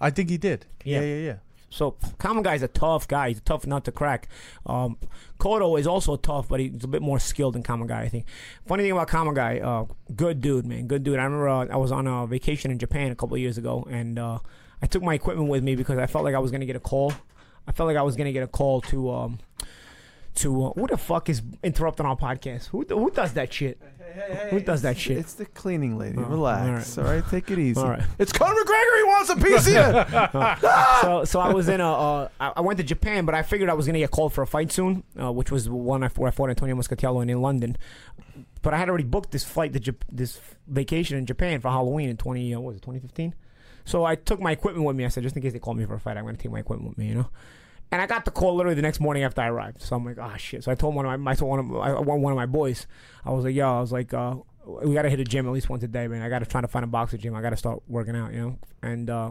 [0.00, 0.66] I think he did.
[0.84, 1.00] Yeah.
[1.00, 1.36] Yeah, yeah, yeah.
[1.74, 3.28] So Kamegai's a tough guy.
[3.28, 4.28] He's a tough nut to crack.
[4.64, 4.96] Um,
[5.40, 8.26] Cotto is also tough, but he's a bit more skilled than Kamegai, I think.
[8.64, 11.18] Funny thing about Kamegai, uh, good dude, man, good dude.
[11.18, 14.20] I remember uh, I was on a vacation in Japan a couple years ago, and
[14.20, 14.38] uh,
[14.82, 16.80] I took my equipment with me because I felt like I was gonna get a
[16.80, 17.12] call.
[17.66, 19.38] I felt like I was gonna get a call to um,
[20.36, 22.68] to uh, who the fuck is interrupting our podcast?
[22.68, 23.80] Who who does that shit?
[24.50, 25.18] Who does that shit?
[25.18, 26.18] It's the cleaning lady.
[26.18, 26.98] Oh, Relax.
[26.98, 27.24] All right.
[27.30, 27.80] Take it easy.
[27.80, 28.02] All right.
[28.18, 28.96] It's Conor McGregor.
[28.96, 30.60] He wants a piece of you.
[31.02, 33.74] so so I was in a uh, I went to Japan, but I figured I
[33.74, 36.30] was gonna get called for a fight soon, uh, which was one I, where I
[36.30, 37.76] fought Antonio Moscatello in, in London.
[38.62, 42.16] But I had already booked this flight Jap- this vacation in Japan for Halloween in
[42.16, 43.34] twenty uh, what was it twenty fifteen.
[43.84, 45.04] So I took my equipment with me.
[45.04, 46.60] I said just in case they call me for a fight, I'm gonna take my
[46.60, 47.28] equipment with me, you know.
[47.94, 49.80] And I got the call literally the next morning after I arrived.
[49.80, 50.64] So I'm like, oh shit.
[50.64, 52.88] So I told one of my, I told one of my, one of my boys,
[53.24, 54.34] I was like, yo, I was like, uh,
[54.66, 56.20] we gotta hit a gym at least once a day, man.
[56.20, 57.36] I gotta try to find a boxing gym.
[57.36, 58.58] I gotta start working out, you know.
[58.82, 59.30] And uh,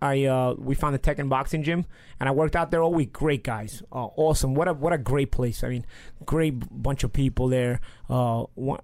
[0.00, 1.86] I uh, we found the Teiken boxing gym,
[2.20, 3.12] and I worked out there all week.
[3.12, 4.54] Great guys, uh, awesome.
[4.54, 5.64] What a what a great place.
[5.64, 5.86] I mean,
[6.24, 7.80] great bunch of people there.
[8.08, 8.78] Uh, one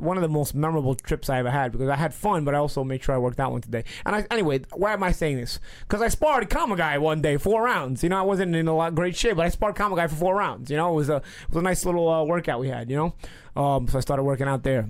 [0.00, 2.58] one of the most memorable trips I ever had because I had fun, but I
[2.58, 3.84] also made sure I worked out one today.
[4.04, 5.60] And I anyway, why am I saying this?
[5.80, 8.02] Because I sparred Kamegai one day, four rounds.
[8.02, 10.34] You know, I wasn't in a lot great shape, but I sparred Kamegai for four
[10.36, 10.70] rounds.
[10.70, 12.90] You know, it was a it was a nice little uh, workout we had.
[12.90, 14.88] You know, um, so I started working out there.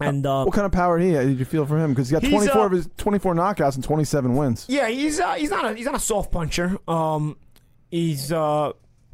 [0.00, 1.90] And uh, What kind of power did he did you feel for him?
[1.92, 4.66] Because he's got 24 uh, of his 24 knockouts and 27 wins.
[4.68, 6.76] Yeah, he's uh, he's not a he's not a soft puncher.
[6.88, 7.36] Um,
[7.90, 8.72] he's uh,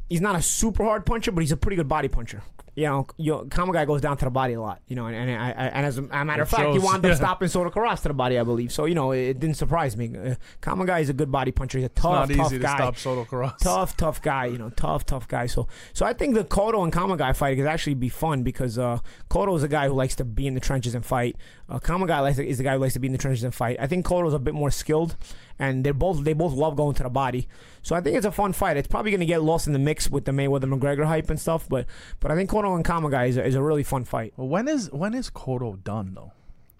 [0.09, 2.41] he's not a super hard puncher, but he's a pretty good body puncher.
[2.73, 5.15] You know, you know, Kamegai goes down to the body a lot, you know, and,
[5.15, 7.69] and, I, I, and as a, matter of fact, he shows, wound up stopping Soto
[7.69, 8.71] Karass to the body, I believe.
[8.71, 10.15] So you know, it, didn't surprise me.
[10.15, 11.79] Uh, Kamegai is a good body puncher.
[11.79, 12.75] He's a tough, Not tough easy to guy.
[12.77, 13.57] stop Soto Karass.
[13.57, 15.47] Tough, tough guy, you know, tough, tough guy.
[15.47, 18.99] So, so I think the Cotto and Kamegai fight could actually be fun because uh,
[19.29, 21.35] Cotto is a guy who likes to be in the trenches and fight.
[21.67, 23.53] Uh, Kamegai likes to, is the guy who likes to be in the trenches and
[23.53, 23.77] fight.
[23.79, 25.17] I think Cotto's a bit more skilled,
[25.61, 27.47] and they're both they both love going to the body.
[27.83, 28.77] So I think it's a fun fight.
[28.77, 31.39] It's probably going to get lost in the mix with the Mayweather McGregor hype and
[31.39, 31.85] stuff, but
[32.19, 34.33] but I think Cotto and Kamegai is a, is a really fun fight.
[34.35, 36.33] Well, when is when is Cotto done though?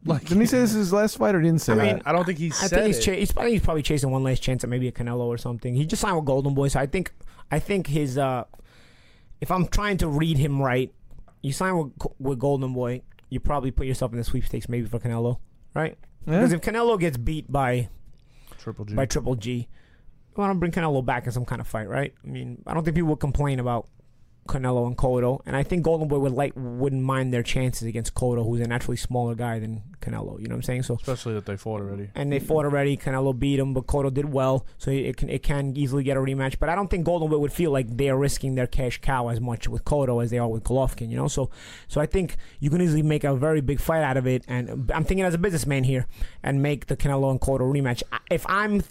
[0.04, 1.84] Like, didn't he say this is his last fight, or didn't say I that?
[1.84, 3.02] mean, I don't think he I said think he's, it.
[3.02, 5.38] cha- he's, I think he's probably chasing one last chance at maybe a Canelo or
[5.38, 5.76] something.
[5.76, 7.14] He just signed with Golden Boy, so I think
[7.52, 8.46] I think his uh,
[9.40, 10.92] if I'm trying to read him right,
[11.44, 14.98] you sign with with Golden Boy, you probably put yourself in the sweepstakes maybe for
[14.98, 15.38] Canelo,
[15.76, 15.96] right?
[16.26, 16.38] Yeah.
[16.40, 17.90] Because if Canelo gets beat by
[18.62, 18.96] Triple G.
[18.96, 19.68] by Triple G,
[20.36, 22.14] don't bring Canelo back in some kind of fight, right?
[22.24, 23.88] I mean, I don't think people would complain about
[24.48, 28.16] Canelo and Cotto, and I think Golden Boy would like wouldn't mind their chances against
[28.16, 30.40] Cotto, who's a naturally smaller guy than Canelo.
[30.42, 30.84] You know what I'm saying?
[30.84, 32.10] So Especially that they fought already.
[32.16, 32.98] and they fought already.
[32.98, 36.20] Canelo beat him, but Cotto did well, so it can it can easily get a
[36.20, 36.58] rematch.
[36.60, 39.28] But I don't think Golden Boy would feel like they are risking their cash cow
[39.30, 41.10] as much with Cotto as they are with Golovkin.
[41.10, 41.50] You know, so
[41.88, 44.44] so I think you can easily make a very big fight out of it.
[44.48, 46.08] And I'm thinking as a businessman here,
[46.44, 48.02] and make the Canelo and Cotto rematch.
[48.30, 48.84] If I'm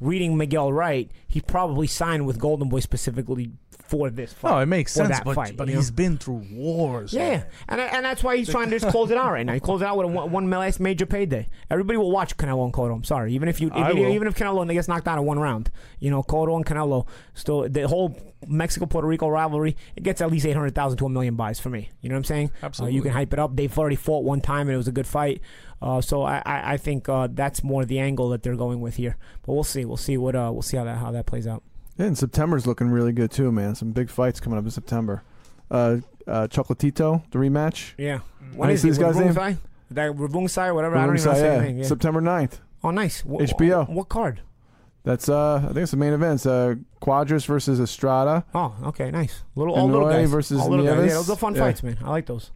[0.00, 3.52] reading Miguel right, he probably signed with Golden Boy specifically
[3.92, 4.50] for this fight.
[4.50, 7.12] No, it makes sense, that but fight, but he's been through wars.
[7.12, 7.46] Yeah, man.
[7.68, 9.52] and and that's why he's trying to just close it out right now.
[9.52, 11.46] He closed it out with a one, one last major payday.
[11.70, 12.94] Everybody will watch Canelo and Cotto.
[12.94, 15.70] I'm sorry, even if you if, even if Canelo gets knocked out in one round,
[15.98, 18.16] you know Cotto and Canelo still the whole
[18.46, 19.76] Mexico Puerto Rico rivalry.
[19.94, 21.90] It gets at least eight hundred thousand to a million buys for me.
[22.00, 22.50] You know what I'm saying?
[22.62, 22.96] Uh, Absolutely.
[22.96, 23.54] you can hype it up.
[23.54, 25.42] They've already fought one time and it was a good fight.
[25.82, 28.96] Uh, so I, I, I think uh, that's more the angle that they're going with
[28.96, 29.18] here.
[29.44, 29.84] But we'll see.
[29.84, 31.62] We'll see what uh, we'll see how that how that plays out.
[31.98, 33.74] Yeah, and September's looking really good too, man.
[33.74, 35.22] Some big fights coming up in September.
[35.70, 37.92] Uh, uh, Chocolatito, the rematch.
[37.98, 38.18] Yeah.
[38.18, 38.24] How
[38.56, 38.90] When do you see he?
[38.90, 39.34] this guy's name?
[39.34, 39.56] Ravungsai?
[39.90, 40.96] That Ravungsai, whatever.
[40.96, 41.60] I don't even know Ravungsai, his yeah.
[41.60, 41.78] name.
[41.78, 41.84] Yeah.
[41.84, 42.58] September 9th.
[42.84, 43.20] Oh, nice.
[43.22, 43.88] Wh- HBO.
[43.88, 44.40] What card?
[45.04, 46.34] That's uh, I think it's the main event.
[46.36, 48.44] It's uh, Cuadras versus Estrada.
[48.54, 49.42] Oh, okay, nice.
[49.56, 51.08] Little And all little Roy guys versus all little guys.
[51.08, 51.60] Yeah, those are fun Yeah.
[51.62, 51.98] fights, man.
[52.04, 52.52] I like those.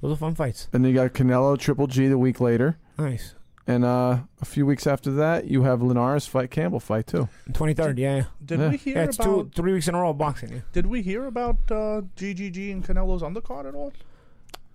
[0.00, 0.68] Those are fun fights.
[0.72, 2.78] And then you got Canelo Triple G the week later.
[2.98, 3.34] Nice.
[3.66, 7.28] And uh, a few weeks after that, you have Linares fight Campbell fight too.
[7.52, 7.98] Twenty third.
[7.98, 8.24] Yeah, yeah.
[8.44, 8.68] Did Yeah.
[8.70, 9.24] we hear Yeah, it's about?
[9.26, 10.52] two, three weeks in a row of boxing.
[10.52, 10.60] Yeah.
[10.72, 13.92] Did we hear about uh, GGG and Canelo's undercard at all?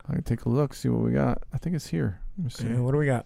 [0.07, 1.41] I can take a look, see what we got.
[1.51, 2.19] I think it's here.
[2.37, 2.67] Let me see.
[2.67, 3.25] Yeah, what do we got?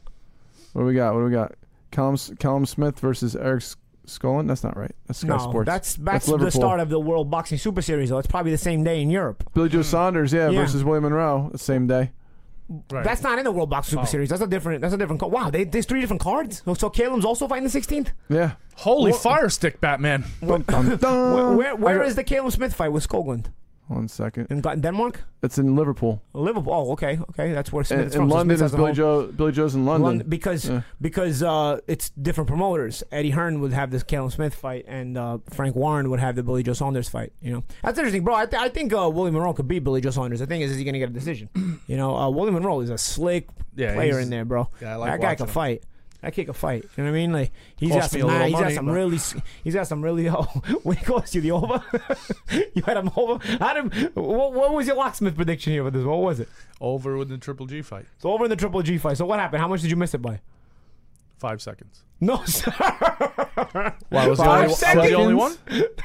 [0.73, 1.13] What do we got?
[1.13, 1.53] What do we got?
[1.91, 3.75] Callum, Callum Smith versus Eric S-
[4.07, 4.47] Skoglund.
[4.47, 4.95] That's not right.
[5.07, 5.65] That's Sky no, Sports.
[5.67, 6.51] that's That's that's, the Liverpool.
[6.61, 8.09] start of the World Boxing Super Series.
[8.09, 9.43] Though it's probably the same day in Europe.
[9.53, 10.61] Billy Joe Saunders, yeah, Yeah.
[10.61, 12.11] versus William Monroe, the same day.
[12.91, 13.03] Right.
[13.03, 14.05] That's not in the World Boxing Super Oh.
[14.05, 14.29] Series.
[14.29, 14.81] That's a different.
[14.81, 15.19] That's a different.
[15.19, 15.31] card.
[15.31, 16.61] Wow, they, there's three different cards.
[16.65, 18.09] So, so Caleb's also fighting the 16th.
[18.29, 18.51] Yeah.
[18.75, 20.23] Holy What- fire stick, Batman!
[20.45, 21.33] Dun, dun, dun.
[21.35, 23.47] Where where, where I- is the Caleb Smith fight with Skoglund
[23.89, 24.47] One second.
[24.51, 25.21] in Denmark?
[25.41, 26.21] It's in Liverpool.
[26.33, 26.71] Liverpool.
[26.73, 27.53] Oh, okay, okay.
[27.53, 28.29] That's where Smith In, in from.
[28.29, 29.27] So London Smith is Billy Joe.
[29.35, 30.03] Billy Joe's in London.
[30.05, 30.81] London because Yeah.
[31.01, 33.03] because uh, it's different promoters.
[33.11, 36.43] Eddie Hearn would have this Callum Smith fight, and uh, Frank Warren would have the
[36.43, 37.33] Billy Joe Saunders fight.
[37.41, 38.35] You know, that's interesting, bro.
[38.35, 40.39] I, th- I think uh, Willie Monroe could beat Billy Joe Saunders.
[40.39, 41.49] The thing is, is he going to get a decision?
[41.87, 44.69] you know, uh, Willie Monroe is a slick Yeah, player in there, bro.
[44.81, 45.53] Yeah, I like that guy watching can him.
[45.53, 45.83] fight.
[46.21, 46.83] That kid can fight.
[46.97, 47.31] You know what I mean?
[47.31, 48.29] Like he's Cost got me some.
[48.29, 49.19] a Nah, little he's got some really.
[49.63, 50.29] He's got some really.
[50.29, 50.43] Oh,
[50.83, 51.81] what he cost you the over?
[52.73, 53.45] you had him over.
[53.57, 56.03] How did, what, what was your locksmith prediction here for this?
[56.03, 56.49] What was it?
[56.81, 58.05] Over with the Triple G fight.
[58.17, 59.17] So over in the Triple G fight.
[59.17, 59.61] So what happened?
[59.61, 60.41] How much did you miss it by?
[61.37, 62.03] Five seconds.
[62.19, 62.71] No, sir.
[64.09, 65.55] Why was the Five only, I was the only one?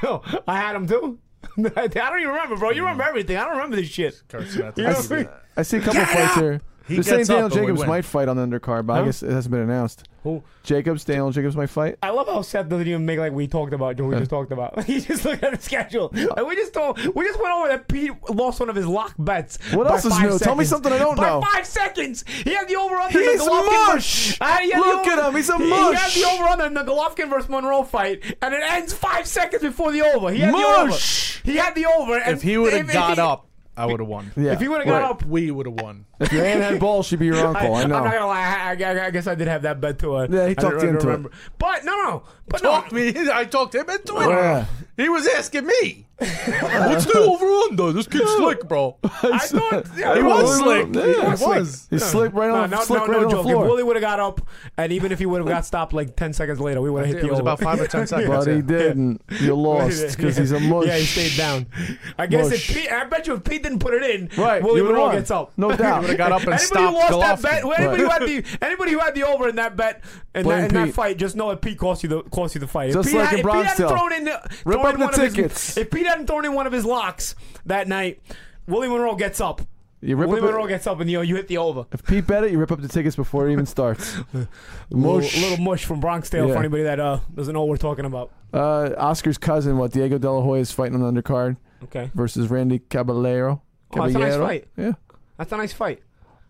[0.01, 1.19] No, I had him too.
[1.57, 2.69] I don't even remember, bro.
[2.69, 2.83] You hmm.
[2.83, 3.35] remember everything.
[3.35, 4.21] I don't remember this shit.
[4.31, 4.39] You
[4.77, 5.29] know I mean?
[5.57, 6.61] I see a couple fights here.
[6.87, 9.05] He They're saying gets up Daniel and Jacobs might fight on the undercard, but I
[9.05, 10.07] guess it hasn't been announced.
[10.23, 10.43] Who?
[10.63, 11.97] Jacobs, Daniel Jacobs might fight.
[12.01, 13.99] I love how Seth doesn't even make like we talked about.
[13.99, 14.83] What we just talked about.
[14.85, 16.11] he just looked at the schedule.
[16.13, 19.13] Like, we just told, we just went over that Pete lost one of his lock
[19.19, 19.57] bets.
[19.73, 20.37] What else is new?
[20.39, 21.41] Tell me something I don't by know.
[21.41, 22.23] five seconds.
[22.27, 23.19] He had the over under.
[23.19, 24.39] He's mush!
[24.39, 25.35] Look at him.
[25.35, 26.13] He's a mush.
[26.15, 29.27] He had the over under in the Golovkin versus Monroe fight, and it ends five
[29.27, 30.31] seconds before the over.
[30.31, 31.41] He had Mush!
[31.43, 31.51] the over.
[31.51, 32.17] He had the over.
[32.19, 34.31] And If he would have got if he- up, I would have won.
[34.37, 34.53] Yeah.
[34.53, 35.09] If he would have got Right.
[35.11, 36.05] up, We would have won.
[36.19, 37.75] If your aunt had balls, she'd be your uncle.
[37.75, 38.03] I, am know.
[38.03, 38.39] not gonna lie.
[38.41, 40.15] I, I, I guess I did have that bet too.
[40.15, 41.05] Uh, Yeah, he I talked don't you into it.
[41.05, 41.31] remember.
[41.57, 42.97] But no, no, but Talked no.
[42.99, 43.13] me.
[43.33, 44.29] I talked him into it.
[44.29, 44.65] Yeah.
[44.97, 46.07] He was asking me.
[46.17, 47.91] What's the over under?
[47.91, 48.95] This kid's slick, bro.
[49.03, 49.07] I
[49.43, 50.87] thought yeah, He was slick.
[50.95, 51.87] Yeah, He he was.
[51.89, 53.45] He's slick right No, on, no, slick no, right no on the joke.
[53.45, 53.67] If.
[53.67, 54.39] Willie would have got up,
[54.77, 57.07] and even if he would have got stopped like ten seconds later, we would have
[57.07, 57.49] hit It the was over.
[57.49, 58.29] about five or ten seconds.
[58.29, 59.21] but he didn't.
[59.41, 60.87] You lost because he's a mush.
[60.87, 61.65] Yeah, he stayed down.
[62.17, 62.69] I guess Mush.
[62.69, 64.97] if Pete, I bet you if Pete didn't put it in, Right, Willie you would've
[64.97, 65.51] Monroe gets up.
[65.57, 65.95] No doubt.
[65.95, 67.69] He would have got up and Anybody who stopped lost that Golovkin.
[67.69, 70.01] bet, anybody who had the anybody who had the over in that bet
[70.33, 72.61] in, Blame that, in that fight, just know that Pete cost you the cost you
[72.61, 72.93] the fight.
[72.93, 74.31] Just if Pete, like had, in if Pete hadn't thrown in the,
[74.63, 75.77] Rip thrown up in the one of his- tickets.
[75.77, 78.21] if Pete hadn't thrown in one of his locks that night.
[78.67, 79.61] Willie Monroe gets up.
[80.01, 81.85] You rip Willie up Monroe gets up, and you you hit the over.
[81.91, 84.17] if Pete bet it, you rip up the tickets before it even starts.
[84.89, 85.37] Little, Mush.
[85.41, 86.53] little mush from Bronx Tale Yeah.
[86.53, 88.31] for anybody that uh, doesn't know what we're talking about.
[88.53, 92.49] Uh, Oscar's cousin, what Diego De La Hoya is fighting on the undercard Okay, versus
[92.49, 93.61] Randy Caballero.
[93.95, 94.67] Oh, that's a nice fight.
[94.77, 94.91] Yeah.
[95.37, 96.01] that's a nice fight.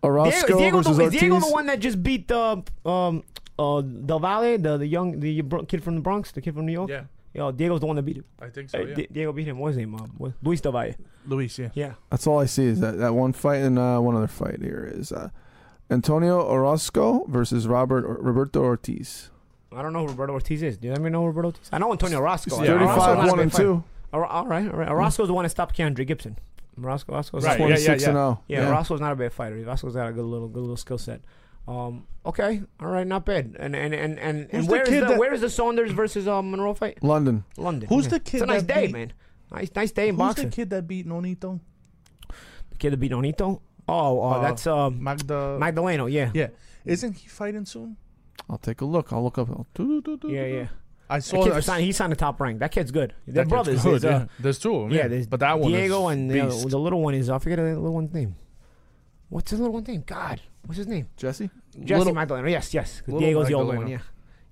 [0.02, 3.24] Orozco Diego, is Diego, versus the, is Diego the one that just beat the um
[3.58, 6.72] uh Del Valle, the the young the kid from the Bronx, the kid from New
[6.72, 6.90] York?
[6.90, 7.04] Yeah,
[7.36, 8.24] Yo, Diego's the one that beat him.
[8.40, 8.78] I think so.
[8.78, 8.94] Yeah.
[8.94, 9.58] Di- Diego beat him.
[9.58, 9.94] What's his name?
[9.94, 10.94] Uh, what- Luis Del Valle.
[11.26, 11.68] Luis, yeah.
[11.74, 11.94] Yeah.
[12.10, 14.88] That's all I see is that, that one fight and uh, one other fight here
[14.92, 15.28] is uh,
[15.90, 19.30] Antonio Orozco versus Robert Roberto Ortiz.
[19.72, 20.78] I don't know who Roberto Ortiz is.
[20.78, 21.68] Do you let me know who Roberto Ortiz?
[21.72, 22.62] I know Antonio Roscoe.
[22.62, 23.64] Yeah, Orozco's 35 not a 1 bad and fighter.
[23.64, 23.84] 2.
[24.12, 24.90] Or- all right, all right.
[24.92, 26.38] Roscoe's the one that stopped Keandre Gibson.
[26.78, 28.42] Roscoe, Roscoe's Right, not- yeah, 26 and 0.
[28.48, 29.56] Yeah, Roscoe's not a bad fighter.
[29.56, 31.20] Roscoe's got a good little, good little skill set.
[31.68, 33.56] Um, okay, all right, not bad.
[33.58, 36.40] And and and and, Who's and the where's the, that- where's the Saunders versus uh,
[36.42, 37.02] Monroe fight?
[37.02, 37.44] London.
[37.56, 37.88] London.
[37.88, 38.10] Who's yeah.
[38.10, 39.12] the kid It's a nice day, beat- man.
[39.50, 40.50] Nice, nice day in Who's boxing.
[40.50, 41.60] the kid that beat Nonito?
[42.70, 43.60] The kid that beat Nonito.
[43.88, 45.58] Oh, uh, Uh, that's um, Magda.
[45.60, 46.10] Magdaleno.
[46.10, 46.30] Yeah.
[46.34, 46.48] yeah.
[46.84, 47.96] Isn't he fighting soon?
[48.50, 49.12] I'll take a look.
[49.12, 49.48] I'll look up.
[50.24, 50.66] Yeah, yeah.
[51.08, 51.62] I saw kid's that.
[51.62, 52.58] signed, he's signed the top rank.
[52.58, 53.14] That kid's good.
[53.26, 53.82] They're that brothers.
[53.82, 54.26] good, There's, uh, yeah.
[54.40, 54.90] There's two of them.
[54.90, 57.38] yeah, Yeah, there's but that one Diego is and the, the little one is I
[57.38, 58.34] forget the little one's name.
[59.28, 60.02] What's the little one's name?
[60.04, 61.08] God, what's his name?
[61.16, 61.50] Jesse?
[61.78, 62.50] Jesse Little- Magdaleno.
[62.50, 63.00] Yes, yes.
[63.00, 63.88] 'cause Little Diego's the older one.
[63.88, 63.98] Yeah,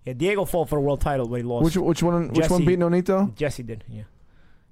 [0.05, 0.13] yeah.
[0.13, 1.65] Diego fought for the world title, but he lost.
[1.65, 3.35] Which which one which one beat Nonito?
[3.35, 3.85] Jesse did.
[3.89, 4.05] Yeah,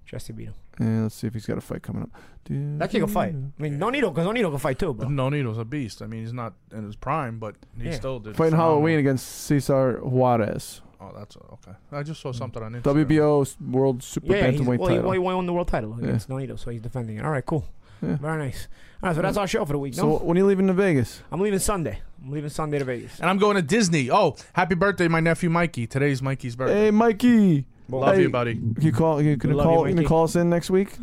[0.06, 0.54] Jesse beat him.
[0.78, 2.10] And let's see if he's got a fight coming up.
[2.48, 3.34] That kid can fight.
[3.34, 5.06] I mean, Nonito, because Nonito can fight too, bro.
[5.06, 6.02] Nonito's a beast.
[6.02, 7.92] I mean, he's not in his prime, but he Yeah.
[7.92, 8.36] still did.
[8.36, 8.76] Fighting phenomenal.
[8.76, 10.80] Halloween against Cesar Juarez.
[11.00, 11.76] Oh, that's okay.
[11.90, 12.38] I just saw hmm.
[12.38, 13.06] something on Instagram.
[13.06, 16.28] WBO World Super Yeah, he's, Bantamweight well, he, well, he won the world title against
[16.28, 17.24] Nonito, so he's defending it.
[17.24, 17.64] All right, cool.
[18.02, 18.16] Yeah.
[18.16, 18.68] Very nice.
[19.02, 19.94] All right, so that's our show for the week.
[19.94, 21.22] so No, when are you leaving to Vegas?
[21.32, 22.00] I'm leaving Sunday.
[22.24, 23.18] I'm leaving Sunday to Vegas.
[23.20, 24.10] And I'm going to Disney.
[24.10, 25.86] Oh, happy birthday, my nephew Mikey.
[25.86, 26.84] Today's Mikey's birthday.
[26.86, 27.64] Hey, Mikey.
[27.88, 28.54] Love hey, you, buddy.
[28.54, 29.20] Can you call?
[29.20, 29.80] You can Love you, call.
[29.82, 30.08] You, can Mikey.
[30.08, 30.96] call us in next week.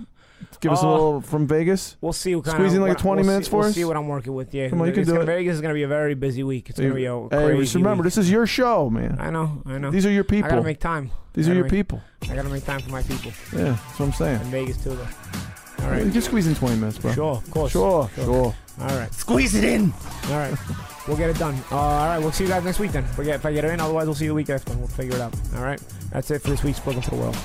[0.62, 1.98] Give us a Uh, little from Vegas.
[2.02, 3.68] We'll see what kind Squeeze of in like what- 20 we'll minutes see, for we'll
[3.68, 3.76] us?
[3.76, 4.54] see what I'm working with.
[4.54, 5.36] Yeah, Come on, you can It's do gonna- it.
[5.36, 6.70] Vegas is going to be a very busy week.
[6.70, 7.64] It's going to be a Hey, crazy.
[7.64, 8.06] just remember, week.
[8.06, 9.18] this is your show, man.
[9.20, 9.92] I know, I know.
[9.92, 10.48] These are your people.
[10.48, 11.12] I gotta make time.
[11.34, 12.02] These I are gotta your make- people.
[12.30, 14.42] I gotta make time for my people Yeah, that's what I'm saying.
[14.42, 15.08] in Vegas too, though.
[15.82, 17.14] All You right, can squeeze in 20 minutes, bro.
[17.14, 17.72] sure, of course.
[17.72, 18.56] Sure, sure.
[18.82, 19.94] All right, Squeeze it in.
[20.30, 20.54] all right.
[21.08, 21.56] We'll get it done.
[21.72, 23.04] Uh, all right, we'll see you guys next week then.
[23.06, 23.80] Forget if I get it in.
[23.80, 24.74] Otherwise, we'll see you the week after.
[24.78, 25.34] We'll figure it out.
[25.56, 25.82] All right.
[26.12, 27.38] That's it for this week's Brooklyn to the World.